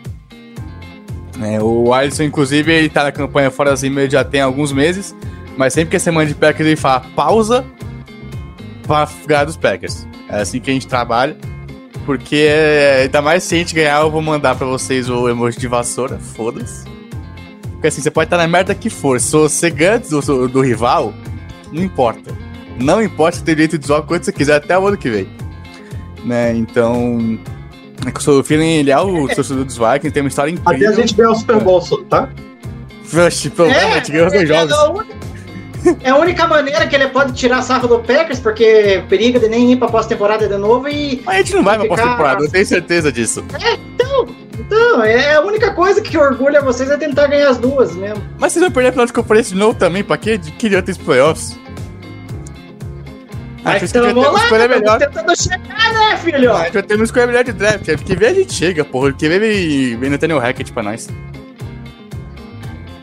[1.41, 5.15] É, o Alisson, inclusive, ele tá na campanha fora Zimmer já tem alguns meses.
[5.57, 7.65] Mas sempre que é semana de Packers, ele fala pausa
[8.87, 10.07] pra ganhar dos Packers.
[10.29, 11.37] É assim que a gente trabalha.
[12.05, 15.59] Porque, é, ainda mais se a gente ganhar, eu vou mandar pra vocês o emoji
[15.59, 16.19] de vassoura.
[16.19, 16.85] Foda-se.
[17.73, 19.21] Porque assim, você pode estar na merda que for.
[19.21, 21.15] Se você ganha do, do rival,
[21.71, 22.37] não importa.
[22.81, 25.29] Não importa você ter direito de zoar quanto você quiser até o ano que vem.
[26.29, 26.55] Né?
[26.55, 27.39] Então.
[28.07, 30.77] É que o seu feeling ele é o torcedor dos Vikings, tem uma história Até
[30.77, 30.91] incrível.
[30.93, 32.29] a gente ganhar o Super Bowl, só, tá?
[33.27, 34.73] Oxe, pelo menos a gente ganhou os dois é, jogos.
[34.75, 35.19] a única-
[36.03, 39.73] é a única maneira que ele pode tirar sarro do Packers, porque periga de nem
[39.73, 41.23] ir pra pós-temporada de novo e.
[41.25, 43.43] Mas a gente não vai pra ficar- pós-temporada, eu tenho certeza disso.
[44.59, 48.23] Então, é a única coisa que orgulha vocês é tentar ganhar as duas mesmo.
[48.39, 50.37] Mas vocês vão perder a final de conferência de novo também, pra quê?
[50.37, 51.59] De que adianta os playoffs?
[53.65, 54.99] Mas Acho que uma lá, estamos melhor.
[54.99, 56.53] tentando chegar, né, filho?
[56.55, 57.89] A gente vai ter uma escolha melhor de draft.
[57.89, 59.11] É porque vem a gente chega, porra.
[59.11, 61.09] Porque vem, vem Nathaniel Hackett pra nós.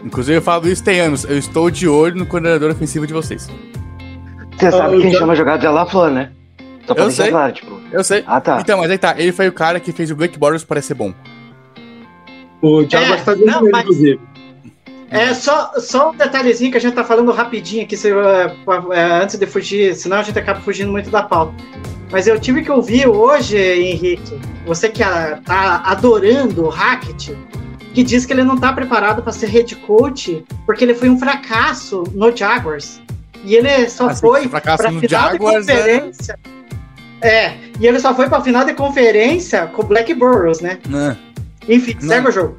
[0.03, 1.23] Inclusive, eu falo isso tem anos.
[1.25, 3.49] Eu estou de olho no coordenador ofensivo de vocês.
[4.57, 6.31] Você sabe quem chama jogada de LaFleur, né?
[6.87, 7.29] Só pra Eu sei.
[7.31, 7.79] claro, tipo.
[7.91, 8.23] Eu sei.
[8.27, 8.59] Ah, tá.
[8.61, 9.15] Então, mas aí tá.
[9.17, 11.13] Ele foi o cara que fez o Blake Bortles parecer bom.
[12.61, 14.19] O Thiago É, está não, mas- inclusive.
[15.15, 18.55] É só, só um detalhezinho que a gente tá falando rapidinho aqui, se, é,
[18.93, 21.53] é, antes de fugir, senão a gente acaba fugindo muito da pauta.
[22.11, 27.37] Mas eu tive que ouvir hoje, Henrique, você que ah, tá adorando o Hackett,
[27.93, 31.17] que diz que ele não tá preparado para ser head coach porque ele foi um
[31.17, 33.01] fracasso no Jaguars.
[33.43, 36.39] E ele só Assim, foi no final Jaguars, de conferência.
[37.21, 40.79] É, e ele só foi pra final de conferência com o Black Burrows, né?
[40.87, 41.17] Não,
[41.67, 42.07] Enfim, Não.
[42.09, 42.57] segue o jogo.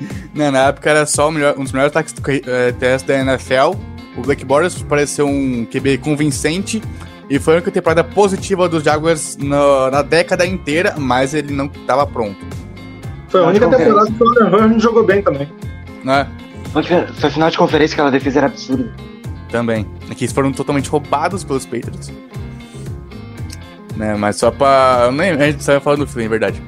[0.34, 2.14] não, na época era só o melhor- um dos melhores ataques
[2.46, 3.76] eh, terrestres da NFL.
[4.16, 6.82] O Blake Bortles pareceu um QB convincente.
[7.30, 11.66] E foi a única temporada positiva dos Jaguars na, na década inteira, mas ele não
[11.66, 12.36] estava pronto.
[13.28, 15.48] Foi a única temporada que o Hurns jogou bem também.
[16.04, 16.26] Né?
[16.72, 18.92] Foi foi final de conferência que ela defesa era absurda.
[19.50, 19.86] Também.
[20.10, 22.12] Aqui eles foram totalmente roubados pelos Patriots.
[23.96, 25.02] Né, mas só pra.
[25.04, 26.62] eu Nem, a gente só ia falando do Flynn, é verdade.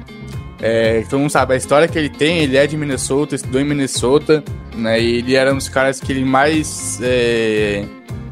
[0.61, 3.65] É, todo mundo sabe, a história que ele tem, ele é de Minnesota, estudou em
[3.65, 4.43] Minnesota,
[4.75, 4.99] né?
[5.01, 7.85] E ele era um dos caras que ele mais é,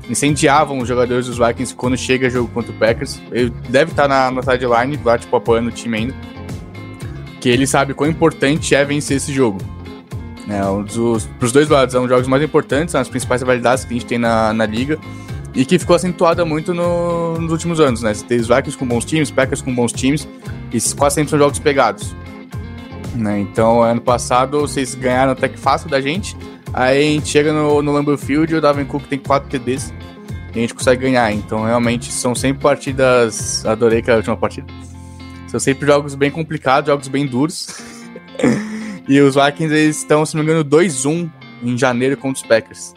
[0.10, 3.22] incendiavam os jogadores dos Vikings quando chega jogo contra o Packers.
[3.32, 6.16] Ele deve estar na, na sideline, lá, tipo, apoiando o time ainda.
[7.42, 9.60] Que ele sabe quão importante é vencer esse jogo.
[10.50, 13.84] É, um dos, pros dois lados, são os jogos mais importantes, são as principais rivalidades
[13.86, 14.98] que a gente tem na, na liga.
[15.54, 18.14] E que ficou acentuada muito no- nos últimos anos, né?
[18.14, 20.28] Você tem os Vikings com bons times, Packers com bons times,
[20.74, 22.16] e quase sempre são jogos pegados.
[23.16, 23.40] Né?
[23.40, 26.36] Então, ano passado, vocês ganharam até que fácil da gente.
[26.74, 29.94] Aí a gente chega no, no Lambeau Field o Davin Cook tem 4 TDs.
[30.54, 31.32] E a gente consegue ganhar.
[31.32, 33.66] Então, realmente, são sempre partidas.
[33.66, 34.68] Adorei que era a última partida.
[35.48, 37.80] São sempre jogos bem complicados, jogos bem duros.
[39.08, 41.30] e os Vikings eles estão, se não me engano, 2-1
[41.62, 42.94] em janeiro contra os Packers.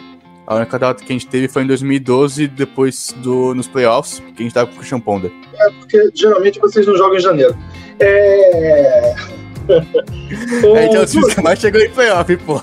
[0.47, 4.43] A única derrota que a gente teve foi em 2012, depois do, nos playoffs, que
[4.43, 5.33] a gente tava com o Christian Ponder.
[5.81, 7.57] Porque geralmente vocês não jogam em janeiro.
[7.99, 9.15] É.
[9.69, 12.61] É, então, o time que mais chegou em playoff, pô.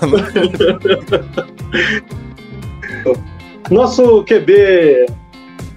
[3.70, 5.06] Nosso QB,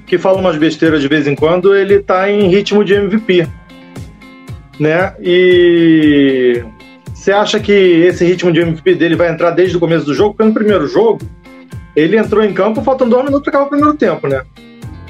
[0.06, 3.46] que fala umas besteiras de vez em quando, ele tá em ritmo de MVP.
[4.80, 5.14] Né?
[5.20, 6.64] E
[7.14, 10.34] Você acha que esse ritmo de MVP dele vai entrar desde o começo do jogo?
[10.34, 11.20] Porque no primeiro jogo,
[11.98, 14.44] ele entrou em campo faltando dois minutos para acabar o primeiro tempo, né?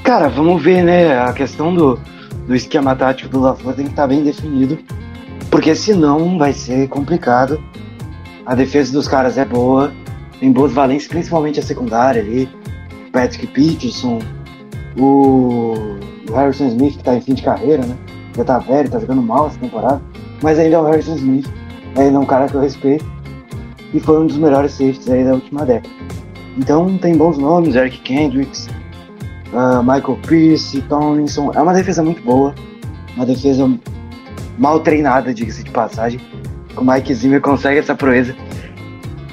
[0.04, 1.20] Cara, vamos ver, né?
[1.20, 2.00] A questão do,
[2.48, 4.80] do esquema tático do LaFleur tem que estar bem definido.
[5.52, 7.62] Porque senão vai ser complicado.
[8.46, 9.92] A defesa dos caras é boa.
[10.40, 12.48] Tem boas valências, principalmente a secundária ali.
[13.12, 14.20] Patrick Peterson,
[14.98, 15.74] o,
[16.34, 17.98] Harrison Smith, que tá em fim de carreira, né?
[18.34, 20.02] Já tá velho, tá jogando mal essa temporada.
[20.42, 21.50] Mas ainda é o Harrison Smith.
[21.98, 23.06] Ainda é um cara que eu respeito.
[23.94, 26.17] E foi um dos melhores safeties aí da última década.
[26.58, 28.68] Então tem bons nomes, Eric Kendricks,
[29.54, 31.52] uh, Michael Pierce, Tomlinson.
[31.54, 32.54] É uma defesa muito boa.
[33.16, 33.70] Uma defesa
[34.58, 36.20] mal treinada, diga-se de passagem.
[36.76, 38.36] O Mike Zimmer consegue essa proeza.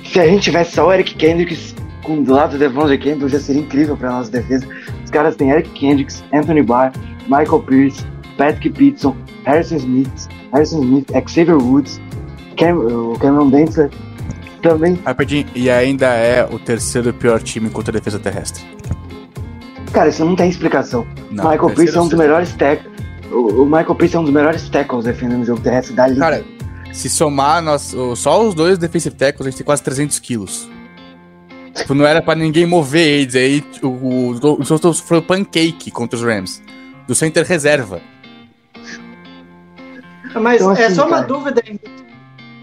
[0.05, 3.41] Se a gente tivesse só o Eric Kendricks com do lado do Devon Campbell, já
[3.41, 4.67] seria incrível para nossa defesa.
[5.03, 8.07] Os caras têm Eric Kendricks, Anthony Barr, Michael Pierce,
[8.37, 12.01] Patrick Peterson, Harrison Smith, Harrison Smith, Xavier Woods,
[12.57, 12.77] Cam
[13.19, 13.91] Cameron Densler
[14.69, 14.99] também.
[15.05, 18.65] Rapidinho, e ainda é o terceiro pior time contra a defesa terrestre.
[19.93, 21.07] Cara, isso não tem explicação.
[21.31, 22.93] Não, Michael Pierce é um dos melhores tackles.
[23.31, 26.21] O, o Michael Pierce é um dos melhores tackles defendendo o jogo terrestre da liga.
[26.21, 26.45] Cara,
[26.93, 30.69] se somar nós, o- só os dois defensive tackles, a gente tem quase 300 quilos.
[31.75, 33.35] Tipo, não era pra ninguém mover eles.
[33.37, 36.63] Aí o, o, o Santos foi pancake contra os Rams.
[37.07, 38.01] Do center reserva.
[40.41, 41.27] Mas Então, é assim, só uma cara.
[41.27, 41.79] dúvida aí.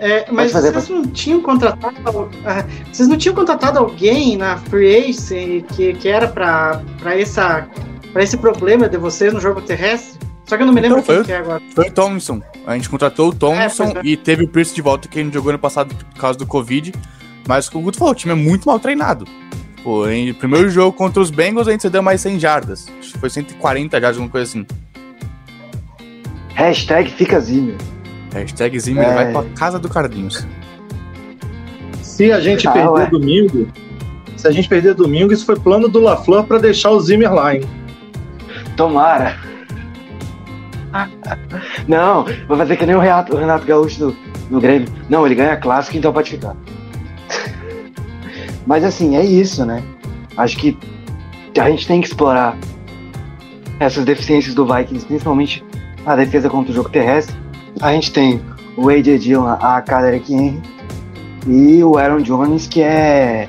[0.03, 2.29] É, mas fazer, vocês não tinham contratado.
[2.43, 7.67] ah, Vocês não tinham contratado alguém na Free Agency que, que era pra, pra, essa,
[8.11, 10.19] pra esse problema de vocês no jogo terrestre?
[10.47, 11.61] Só que eu não me lembro Então, foi quem o- que é agora.
[11.75, 12.41] Foi o Thompson.
[12.65, 14.01] A gente contratou o Thompson É, é.
[14.03, 16.91] e teve o Pierce de volta que gente jogou ano passado por causa do Covid.
[17.47, 19.25] Mas o Guto falou, o time é muito mal treinado.
[19.83, 22.87] Pô, em primeiro jogo contra os Bengals a gente deu mais 100 jardas.
[22.99, 24.65] Acho que foi 140 jardas, alguma coisa assim.
[26.55, 27.75] Hashtag fica Zimmer.
[28.33, 29.13] Hashtag Zimmer É.
[29.13, 30.45] vai pra casa do Carlinhos.
[32.01, 33.05] Se a gente Ah, perder ué.
[33.07, 33.67] domingo,
[34.37, 37.55] se a gente perder domingo, isso foi plano do LaFleur para deixar o Zimmer lá,
[37.55, 37.61] hein?
[38.77, 39.37] Tomara.
[41.87, 44.15] Não, vai fazer que nem o Renato, o Renato Gaúcho no,
[44.49, 44.87] no Grêmio.
[45.09, 46.55] Não, ele ganha clássico, então pode ficar.
[48.67, 49.81] Mas assim, é isso, né?
[50.37, 50.77] Acho que
[51.59, 52.57] a gente tem que explorar
[53.79, 55.63] essas deficiências do Vikings, principalmente
[56.05, 57.35] a defesa contra o jogo terrestre.
[57.79, 58.41] A gente tem
[58.77, 60.61] o AJ Dillon, a Kaderick Henry
[61.47, 63.47] e o Aaron Jones, que é,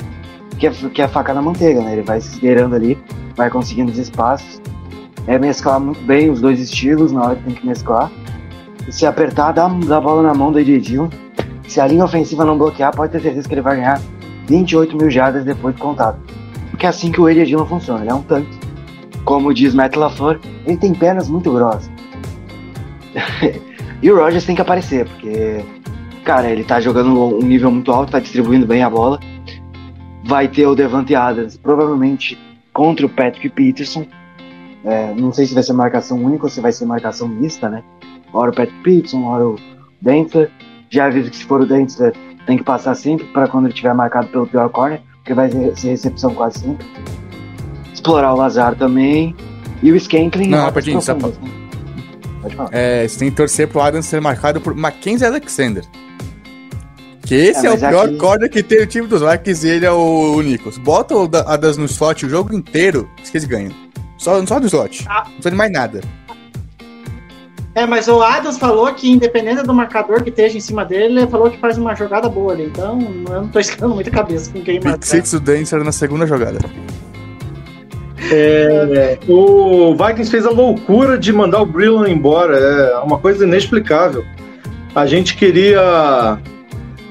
[0.59, 1.93] que é que é faca na manteiga, né?
[1.93, 2.99] Ele vai se esgueirando ali,
[3.37, 4.63] vai conseguindo os espaços
[5.27, 8.11] é mesclar muito bem os dois estilos na hora que tem que mesclar.
[8.87, 11.09] E se apertar, dá, dá a bola na mão do AJ Dillon.
[11.69, 14.01] Se a linha ofensiva não bloquear, pode ter certeza que ele vai ganhar
[14.47, 16.19] 28 mil jardas depois do contato.
[16.71, 18.59] Porque é assim que o AJ Dillon funciona, ele é um tanque.
[19.25, 21.89] Como diz Matt LaFleur, ele tem pernas muito grossas.
[24.03, 25.65] e o Rogers tem que aparecer, porque,
[26.25, 29.21] cara, ele tá jogando um nível muito alto, tá distribuindo bem a bola.
[30.25, 32.37] Vai ter o Devante Adams, provavelmente
[32.73, 34.05] contra o Patrick Peterson.
[34.85, 37.85] É, não sei se vai ser marcação única ou se vai ser marcação mista, né?
[38.33, 39.57] Hora o Patrick Peterson, hora o
[40.01, 40.51] Dentler.
[40.91, 42.13] Já aviso que se for o Dentler,
[42.45, 45.91] tem que passar sempre para quando ele tiver marcado pelo pior corner, porque vai ser
[45.91, 46.85] recepção quase sempre.
[47.93, 49.35] Explorar o Lazar também.
[49.81, 50.49] E o Skankling.
[50.49, 51.21] Não, rapidinho, só né?
[52.43, 52.69] Pode falar.
[52.73, 55.85] É, você tem que torcer pro Adams ser marcado por Mackenzie Alexander.
[57.25, 59.71] Que esse É, é, o pior aqui- corner que tem o time dos Vikings e
[59.71, 60.77] ele é o, o Nikos.
[60.77, 63.73] Bota o Da- Adams no slot o jogo inteiro, que eles ganham.
[64.19, 65.05] Só, só do slot.
[65.09, 65.21] Ah.
[65.25, 66.01] Não precisa de mais nada.
[67.75, 71.27] É, mas o Adams falou que, independente do marcador que esteja em cima dele, ele
[71.27, 72.65] falou que faz uma jogada boa ali.
[72.67, 75.07] Então, eu não tô escalando muita cabeça com quem Pick marcar.
[75.07, 76.59] six do Dancer na segunda jogada.
[78.31, 82.57] É, o Vikings fez a loucura de mandar o Brillan embora.
[82.57, 84.25] É uma coisa inexplicável.
[84.95, 85.81] A gente queria.
[85.81, 86.39] A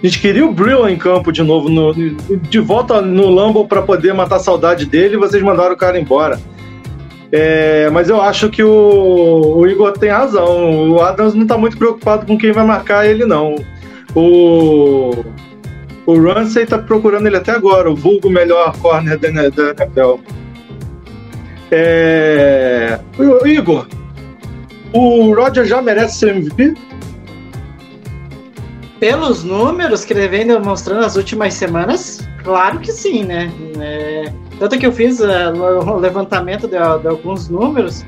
[0.03, 4.13] gente queria o Brillan em campo de novo, no- de volta no Lambo para poder
[4.13, 6.39] matar a saudade dele e vocês mandaram o cara embora.
[7.31, 10.89] É, mas eu acho que o, o Igor tem razão.
[10.91, 13.55] O Adams não tá muito preocupado com quem vai marcar ele, não.
[14.15, 15.23] O,
[16.05, 20.15] o Ramsey tá procurando ele até agora, o vulgo melhor corner da NFL.
[21.71, 22.99] É...
[23.17, 23.87] o- Igor,
[24.93, 26.75] o Roger já merece ser MVP?
[28.99, 33.51] Pelos números que ele vem demonstrando nas últimas semanas, claro que sim, né?
[33.79, 38.05] É, tanto que eu fiz é, o levantamento de, de alguns números.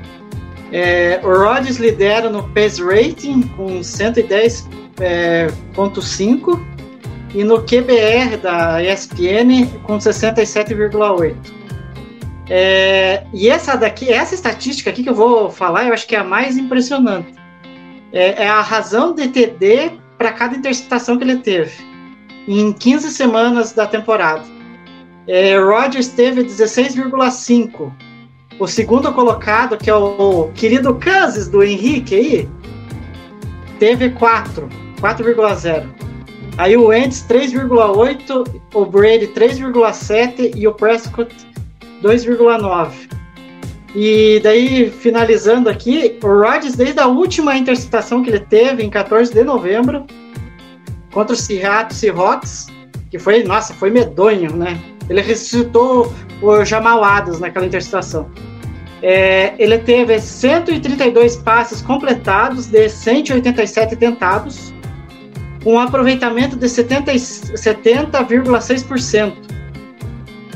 [0.72, 6.60] É, o Rodgers lidera no pace rating com 110,5
[7.34, 11.36] e no QBR da ESPN com 67,8.
[12.50, 16.20] É, e essa daqui, essa estatística aqui que eu vou falar, eu acho que é
[16.20, 17.34] a mais impressionante.
[18.12, 21.94] É, é a razão de TD para cada interceptação que ele teve
[22.48, 24.44] em 15 semanas da temporada.
[25.28, 27.92] É, Rodgers teve 16,5.
[28.60, 32.50] O segundo colocado, que é o querido Kansas do Henrique aí,
[33.80, 34.70] teve 4,
[35.02, 35.88] 4,0.
[36.58, 41.34] Aí o Wentz 3,8, o Brady 3,7 e o Prescott
[42.04, 43.10] 2,9.
[43.96, 49.34] E daí, finalizando aqui, o Rodgers, desde a última interceptação que ele teve, em 14
[49.34, 50.06] de novembro,
[51.12, 52.68] contra o Seattle Seahawks,
[53.10, 54.80] que foi, nossa, foi medonho, né?
[55.10, 58.30] Ele ressuscitou o Jamal Adams naquela interceptação.
[59.04, 64.74] É, ele teve 132 passes completados de 187 tentados,
[65.64, 69.34] com um aproveitamento de 70,6%.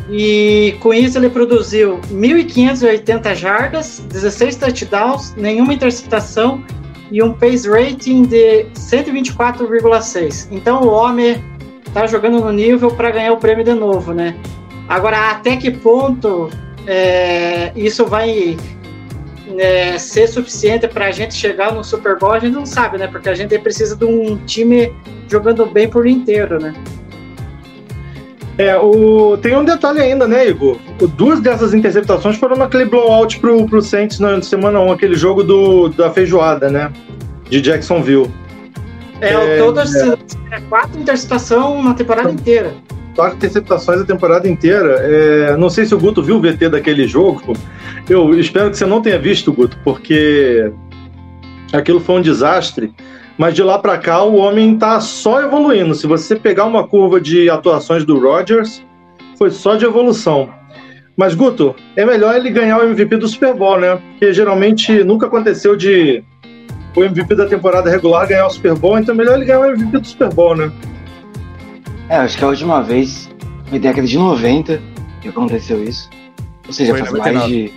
[0.10, 6.64] E com isso ele produziu 1.580 jardas, 16 touchdowns, nenhuma interceptação
[7.12, 10.48] e um pace rating de 124,6.
[10.52, 11.44] Então o homem
[11.94, 14.36] tá jogando no nível para ganhar o prêmio de novo, né?
[14.88, 16.50] Agora, até que ponto
[16.86, 18.58] é, isso vai
[19.58, 23.08] é, ser suficiente para a gente chegar no Super Bowl, a gente não sabe, né?
[23.08, 24.94] Porque a gente precisa de um time
[25.28, 26.74] jogando bem por inteiro, né?
[28.58, 29.38] É, o...
[29.38, 30.78] tem um detalhe ainda, né, Igor?
[31.00, 35.44] O- Duas dessas interceptações foram naquele blowout pro, pro Saints na semana 1, aquele jogo
[35.44, 36.92] do, da feijoada, né?
[37.50, 38.30] De Jacksonville.
[39.22, 40.16] É, É, todas é,
[40.70, 42.74] quatro interceptações na temporada inteira.
[43.16, 44.96] Quatro interceptações a temporada inteira.
[45.02, 47.54] É, não sei se o Guto viu o VT daquele jogo.
[48.10, 50.72] Eu espero que você não tenha visto, Guto, porque
[51.74, 52.94] aquilo foi um desastre.
[53.38, 55.94] Mas de lá pra cá o homem tá só evoluindo.
[55.94, 58.84] Se você pegar uma curva de atuações do Rodgers,
[59.38, 60.50] foi só de evolução.
[61.16, 63.96] Mas, Guto, é melhor ele ganhar o MVP do Super Bowl, né?
[63.96, 66.24] Porque geralmente nunca aconteceu de
[66.96, 69.66] o MVP da temporada regular ganhar o Super Bowl, então é melhor ele ganhar o
[69.66, 70.72] MVP do Super Bowl, né?
[72.10, 73.30] É, acho que a última vez
[73.66, 74.82] foi década de 90
[75.22, 76.10] que aconteceu isso.
[76.66, 77.40] Ou seja, Foi faz 99.
[77.40, 77.74] mais de.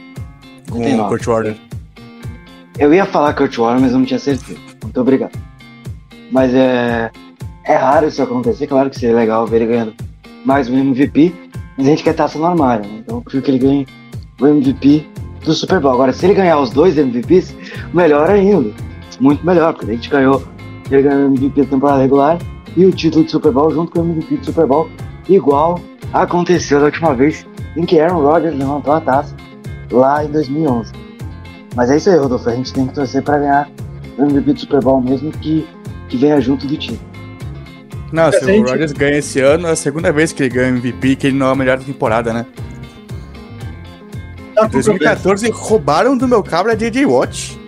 [0.70, 1.08] Com o 99.
[1.08, 1.56] Kurt Warner.
[2.78, 4.58] Eu ia falar Kurt Warner, mas eu não tinha certeza.
[4.82, 5.49] Muito obrigado.
[6.31, 7.11] Mas é.
[7.64, 9.95] É raro isso acontecer, claro que seria legal ver ele ganhando
[10.45, 11.33] mais um MVP,
[11.76, 13.01] mas a gente quer taça no armário, né?
[13.01, 13.87] Então eu prefiro que ele ganhe
[14.41, 15.07] o MVP
[15.45, 15.93] do Super Bowl.
[15.93, 17.55] Agora, se ele ganhar os dois MVPs,
[17.93, 18.70] melhor ainda.
[19.20, 20.43] Muito melhor, porque a gente ganhou.
[20.91, 22.39] Ele ganhou o MVP da temporada regular
[22.76, 24.89] e o título de Super Bowl junto com o MVP do Super Bowl,
[25.28, 25.78] igual
[26.12, 29.35] aconteceu da última vez em que Aaron Rodgers levantou a taça
[29.93, 30.93] lá em 2011.
[31.76, 32.49] Mas é isso aí, Rodolfo.
[32.49, 33.70] A gente tem que torcer para ganhar
[34.18, 35.66] o MVP do Super Bowl mesmo que,
[36.11, 37.00] que venha junto do time.
[38.12, 41.14] Não, se o Rodgers ganha esse ano, é a segunda vez que ele ganha MVP,
[41.16, 42.44] que ele não é a melhor da temporada, né?
[44.54, 47.58] Tá Em 2014 roubaram do meu cabra JJ Watt.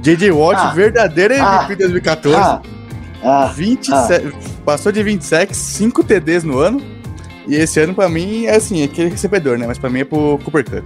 [0.00, 0.70] JJ Watt, Ah.
[0.74, 1.66] verdadeiro MVP Ah.
[1.68, 2.36] de 2014.
[2.40, 2.62] Ah,
[3.22, 4.32] ah, 27
[4.64, 6.80] Passou de 27, 5 TDs no ano.
[7.46, 9.66] E esse ano, pra mim, é assim, é aquele recebedor, né?
[9.66, 10.84] Mas pra mim é pro Cooper Cup.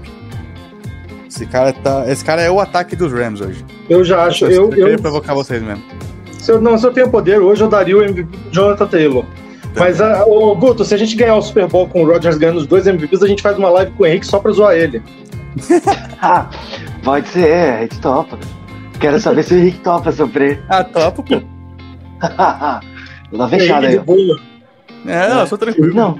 [1.28, 3.64] Esse cara, tá, esse cara é o ataque dos Rams hoje.
[3.88, 4.46] Eu já acho.
[4.46, 5.82] Eu, queria eu, provocar vocês mesmo.
[6.46, 9.24] Se eu, não, se eu tenho poder, hoje eu daria o MVP pro Jonathan Taylor.
[9.76, 12.58] Mas, ah, ô, Guto, se a gente ganhar o Super Bowl com o Rodgers ganhando
[12.58, 15.02] os dois MVPs, a gente faz uma live com o Henrique só pra zoar ele.
[17.02, 18.38] pode ser, a gente topa.
[19.00, 20.62] Quero saber se o Henrique topa sofrer.
[20.68, 21.34] Ah, topo, pô.
[22.20, 22.80] tá
[23.50, 24.36] fechado Henrique aí,
[25.04, 25.10] de.
[25.10, 25.94] É, não, eu sou tranquilo.
[25.94, 26.16] Não.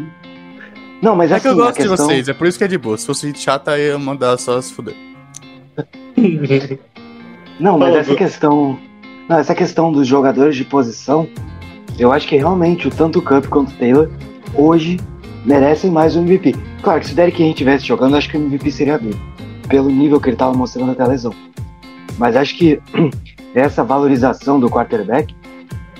[1.00, 2.06] Não, mas É que assim, eu a gosto de questão...
[2.08, 2.98] vocês, é por isso que é de boa.
[2.98, 4.96] Se fosse chata, eu ia mandar só se fuder.
[7.60, 8.76] Não, mas Fala, essa questão.
[9.28, 11.28] Não, essa questão dos jogadores de posição,
[11.98, 14.08] eu acho que realmente o tanto Cup quanto o Taylor
[14.54, 15.00] hoje
[15.44, 16.54] merecem mais um MVP.
[16.80, 19.20] Claro que se o Derrick Henry estivesse jogando, acho que o MVP seria dele.
[19.68, 21.34] Pelo nível que ele estava mostrando até a lesão.
[22.16, 22.80] Mas acho que
[23.52, 25.34] essa valorização do quarterback,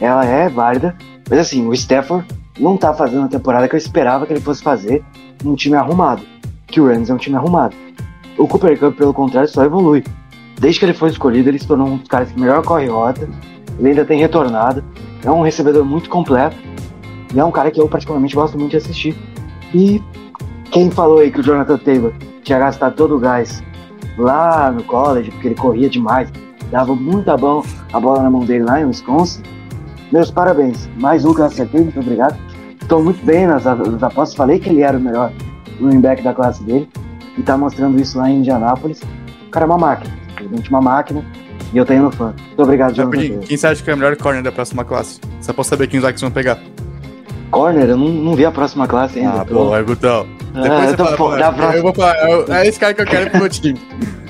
[0.01, 0.97] ela é válida.
[1.29, 2.27] Mas assim, o Stafford
[2.61, 5.05] não tá fazendo a temporada que eu esperava que ele fosse fazer
[5.43, 6.23] num time arrumado.
[6.69, 7.75] Que o Rams é um time arrumado.
[8.39, 10.05] O Cooper Cup, pelo contrário, só evolui.
[10.59, 13.29] Desde que ele foi escolhido, ele se tornou um dos caras que melhor corre rota.
[13.79, 14.83] Ele ainda tem retornado.
[15.25, 16.57] É um recebedor muito completo.
[17.35, 19.17] E é um cara que eu particularmente gosto muito de assistir.
[19.75, 20.03] E
[20.71, 23.63] quem falou aí que o Jonathan Taylor tinha gastado todo o gás
[24.17, 26.33] lá no college, porque ele corria demais,
[26.71, 29.43] dava muita bom a bola na mão dele lá em Wisconsin.
[30.13, 30.89] Meus parabéns.
[30.97, 32.39] Mais um que eu acertei, muito obrigado.
[32.81, 34.37] Estou muito bem nas, nas apostas.
[34.37, 35.33] Falei que ele era o melhor
[35.81, 36.89] running back da classe dele.
[37.37, 39.03] E tá mostrando isso lá em Indianápolis.
[39.47, 41.25] O cara é uma máquina, simplesmente uma máquina.
[41.73, 42.35] E eu tenho no fã.
[42.47, 45.21] Muito obrigado, Jonathan quem você acha que é o melhor corner da próxima classe?
[45.41, 46.59] Só posso saber quem os likes vão pegar.
[47.51, 49.41] Corner, eu não, não vi a próxima classe ainda.
[49.43, 50.27] Ah, tô- pô, é Gutão.
[50.55, 51.83] Ah, Depois tô fala, pô, da eu próxima.
[51.83, 53.79] vou falar, eu- é esse cara que eu quero pro meu time.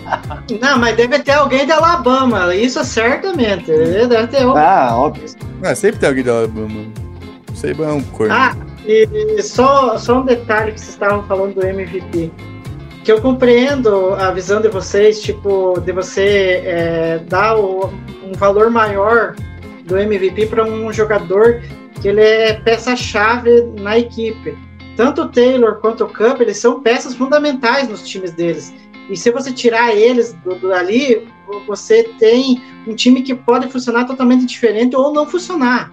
[0.60, 3.66] Não, mas deve ter alguém da Alabama, isso certamente.
[3.66, 4.62] Deve ter alguém.
[4.62, 5.24] Ah, óbvio.
[5.62, 6.84] Ah, sempre tem alguém da Alabama.
[7.54, 8.34] Saban é um corno.
[8.34, 8.54] Ah,
[8.84, 12.30] e e só, só um detalhe que vocês estavam falando do MVP.
[13.06, 17.86] Que eu compreendo a visão de vocês, tipo, de você é, dar o-
[18.24, 19.36] um valor maior
[19.84, 21.62] do MVP para um jogador
[22.02, 24.58] que ele é peça-chave na equipe.
[24.96, 28.74] Tanto o Taylor quanto o Cup, eles são peças fundamentais nos times deles.
[29.08, 31.28] E se você tirar eles do, do ali,
[31.64, 35.92] você tem um time que pode funcionar totalmente diferente ou não funcionar.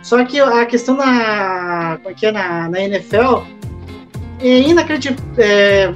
[0.00, 3.42] Só que a questão na, como é é, na, na NFL
[4.40, 5.26] é inacreditável.
[5.38, 5.92] É,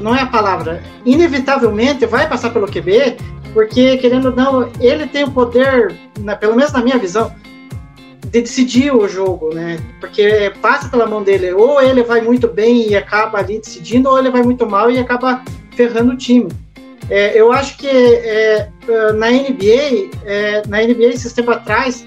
[0.00, 0.82] não é a palavra.
[1.04, 3.16] Inevitavelmente vai passar pelo QB,
[3.52, 7.32] porque, querendo ou não, ele tem o poder, na- pelo menos na minha visão,
[8.26, 9.78] de decidir o jogo, né?
[10.00, 11.52] Porque passa pela mão dele.
[11.52, 14.98] Ou ele vai muito bem e acaba ali decidindo, ou ele vai muito mal e
[14.98, 15.42] acaba
[15.74, 16.48] ferrando o time.
[17.10, 18.68] É, eu acho que é,
[19.16, 22.06] na NBA, é, na NBA, esses tempos atrás,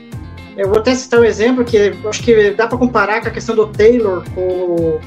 [0.55, 3.55] eu vou até citar um exemplo que acho que dá para comparar com a questão
[3.55, 4.99] do Taylor com,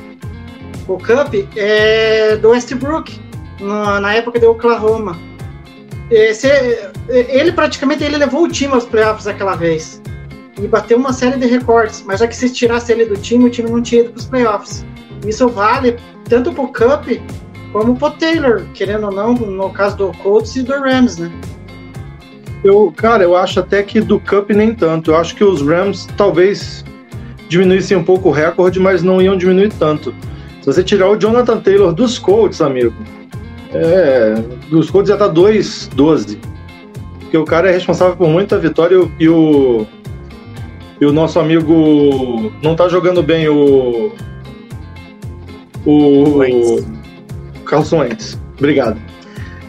[0.88, 3.20] o- Cup, é do Westbrook,
[3.60, 5.16] na, na época de Oklahoma.
[6.10, 6.48] Esse,
[7.08, 10.02] ele praticamente ele levou o time aos playoffs aquela vez
[10.60, 13.50] e bateu uma série de recordes, mas já que se tirasse ele do time, o
[13.50, 14.84] time não tinha ido para os playoffs.
[15.26, 15.96] Isso vale
[16.28, 17.08] tanto para o Cup
[17.72, 21.32] como para o Taylor, querendo ou não, no caso do Colts e do Rams, né?
[22.62, 25.10] Eu, cara, eu acho até que do Cup nem tanto.
[25.10, 26.84] Eu acho que os Rams talvez
[27.48, 30.14] diminuíssem um pouco o recorde, mas não iam diminuir tanto.
[30.64, 32.94] Se você tirar o Jonathan Taylor dos Colts, amigo,
[33.70, 34.34] é,
[34.70, 36.38] dos Colts já tá 2-12.
[37.20, 39.86] Porque o cara é responsável por muita vitória e o-
[40.98, 44.10] e o, nosso amigo não tá jogando bem o.
[45.84, 46.38] O.
[46.38, 46.86] Wentz.
[47.66, 48.38] Carlson Wentz.
[48.56, 48.98] Obrigado.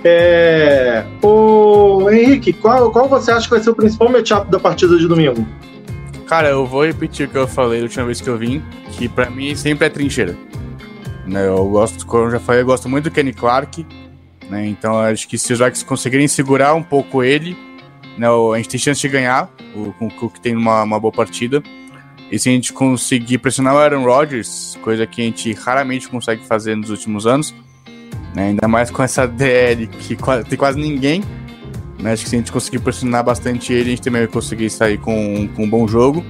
[0.05, 4.95] É, o Henrique, qual, qual você acha que vai ser o principal matchup da partida
[4.97, 5.45] de domingo?
[6.25, 9.09] Cara, eu vou repetir o que eu falei da última vez que eu vim, que
[9.09, 10.37] pra mim sempre é trincheira.
[11.26, 13.86] Né, eu gosto, como eu já falei, eu gosto muito do Kenny Clark,
[14.49, 17.57] né, então acho que se os Vikings conseguirem segurar um pouco ele,
[18.15, 21.11] né, a gente tem chance de ganhar, o, com o Cook tem uma, uma boa
[21.11, 21.63] partida.
[22.32, 26.43] E se a gente conseguir pressionar o Aaron Rodgers, coisa que a gente raramente consegue
[26.45, 27.53] fazer nos últimos anos,
[28.36, 31.23] né, ainda mais com essa DL que qua- tem quase ninguém,
[31.99, 34.69] né, acho que se a gente conseguir pressionar bastante ele, a gente também vai conseguir
[34.69, 36.23] sair com, com um bom jogo.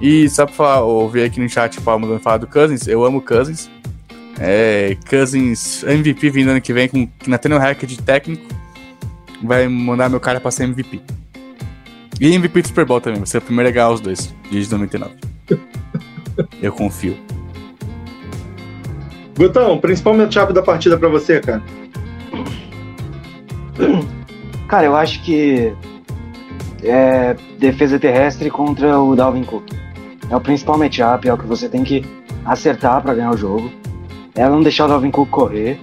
[0.00, 3.04] E só pra falar, ouvir aqui no chat o Paulo mandando falar do Cousins, eu
[3.04, 3.68] amo Cousins.
[4.40, 8.46] É, Cousins MVP vindo ano que vem, com na tendo recorde de técnico,
[9.42, 11.00] vai mandar meu cara pra ser MVP.
[12.20, 14.72] E MVP do Super Bowl também, vai ser o primeiro a ganhar os dois, desde
[14.72, 15.14] 99.
[16.62, 17.16] eu confio.
[19.36, 21.62] Gutão, principal matchup da partida pra você, cara.
[24.66, 25.72] Cara, eu acho que
[26.82, 29.72] é defesa terrestre contra o Dalvin Cook.
[30.28, 32.04] É o principal matchup, é o que você tem que
[32.44, 33.70] acertar pra ganhar o jogo.
[34.38, 35.80] É não deixar o Dalvin Cook correr.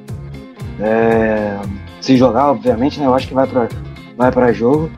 [0.80, 1.60] É,
[2.00, 3.06] se jogar, obviamente, né?
[3.06, 3.68] Eu acho que vai pra,
[4.18, 4.90] vai jogo.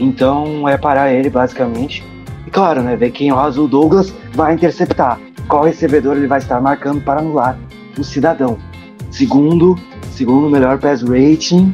[0.00, 2.04] Então é parar ele, basicamente.
[2.44, 2.96] E claro, né?
[2.96, 5.20] Ver quem o Azul Douglas vai interceptar.
[5.46, 7.56] Qual recebedor ele vai estar marcando para anular
[7.96, 8.58] o cidadão.
[9.12, 9.76] Segundo,
[10.10, 11.72] segundo melhor pass rating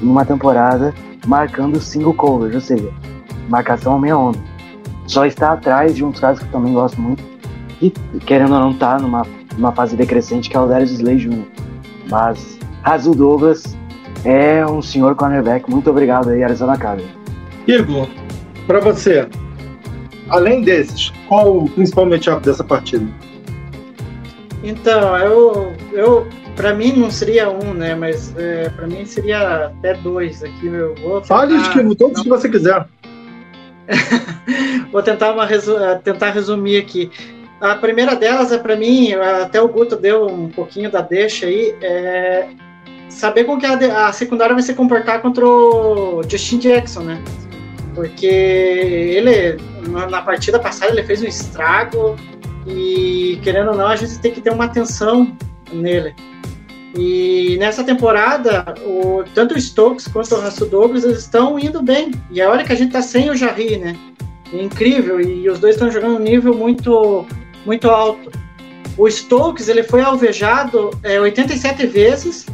[0.00, 0.94] numa temporada,
[1.26, 2.90] marcando single coverage, ou seja,
[3.48, 4.42] marcação homem a homem.
[5.06, 7.22] Só está atrás de um dos caras que eu também gosto muito,
[7.80, 7.90] e
[8.26, 9.22] querendo ou não tá numa,
[9.56, 11.44] numa fase decrescente, que é o Darius Slay Jr.
[12.10, 13.76] Mas Razul Douglas
[14.24, 15.68] é um senhor cornerback.
[15.70, 17.12] Muito obrigado aí, Arizona Cardinals.
[17.66, 18.08] Igor,
[18.66, 19.26] pra você,
[20.28, 23.06] além desses, qual o principal matchup dessa partida?
[24.62, 26.26] Então, eu, eu
[26.56, 27.94] para mim não seria um, né?
[27.94, 30.66] Mas é, para mim seria até dois aqui.
[30.66, 32.86] Eu vou Fale tentar- que todos que você quiser.
[34.90, 37.10] Vou tentar, uma resu- tentar resumir aqui.
[37.60, 41.74] A primeira delas é para mim, até o Guto deu um pouquinho da deixa aí,
[41.80, 42.48] é
[43.08, 47.22] saber como que a, a secundária vai se comportar contra o Justin Jackson, né?
[47.94, 52.16] Porque ele, na, na partida passada, ele fez um estrago
[52.66, 55.34] e, querendo ou não, a gente tem que ter uma atenção
[55.72, 56.14] nele.
[56.94, 62.10] E nessa temporada, o, tanto o Stokes quanto o Russell Douglas eles estão indo bem.
[62.30, 63.96] E a hora que a gente tá sem o Jarry, né?
[64.52, 65.20] É incrível.
[65.20, 67.26] E os dois estão jogando um nível muito,
[67.66, 68.30] muito alto.
[68.96, 72.46] O Stokes ele foi alvejado é, 87 vezes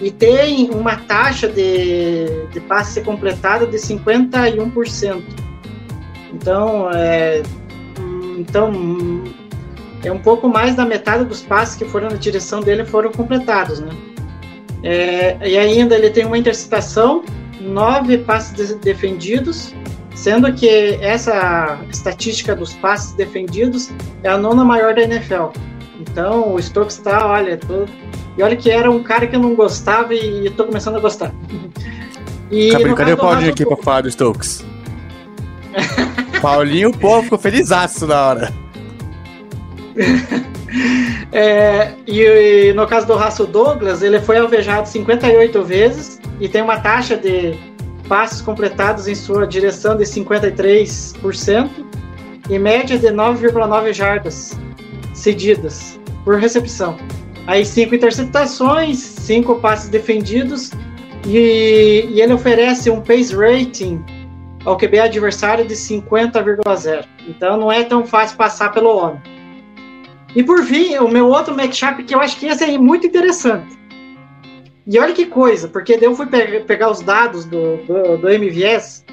[0.00, 5.22] e tem uma taxa de, de passe completado de 51%.
[6.32, 7.42] Então, é,
[8.36, 8.72] então
[10.02, 13.78] é um pouco mais da metade dos passes que foram na direção dele foram completados,
[13.78, 13.90] né?
[14.82, 17.24] É, e ainda ele tem uma interceptação,
[17.60, 19.72] nove passes de- defendidos,
[20.24, 23.90] sendo que essa estatística dos passes defendidos
[24.22, 25.48] é a nona maior da NFL.
[26.00, 27.84] Então o Stokes tá, olha, tô-
[28.38, 31.30] e olha que era um cara que eu não gostava e estou começando a gostar.
[32.50, 34.64] E Cadê, no cadê o Paulinho aqui pra falar do Stokes?
[36.40, 38.52] Paulinho, o povo ficou felizaço na hora.
[41.30, 42.20] É, e,
[42.70, 47.16] e no caso do Russell Douglas, ele foi alvejado 58 vezes e tem uma taxa
[47.16, 47.56] de
[48.08, 51.70] passes completados em sua direção de 53%
[52.50, 54.58] e média de 9,9 jardas
[55.12, 56.96] cedidas por recepção.
[57.46, 60.70] Aí cinco interceptações, cinco passes defendidos
[61.26, 64.02] e, e ele oferece um pace rating
[64.64, 67.04] ao QB adversário de 50,0.
[67.28, 69.20] Então não é tão fácil passar pelo homem.
[70.34, 73.78] E por fim, o meu outro matchup que eu acho que esse é muito interessante.
[74.86, 79.04] E olha que coisa, porque eu fui pe- pegar os dados do, do, do MVS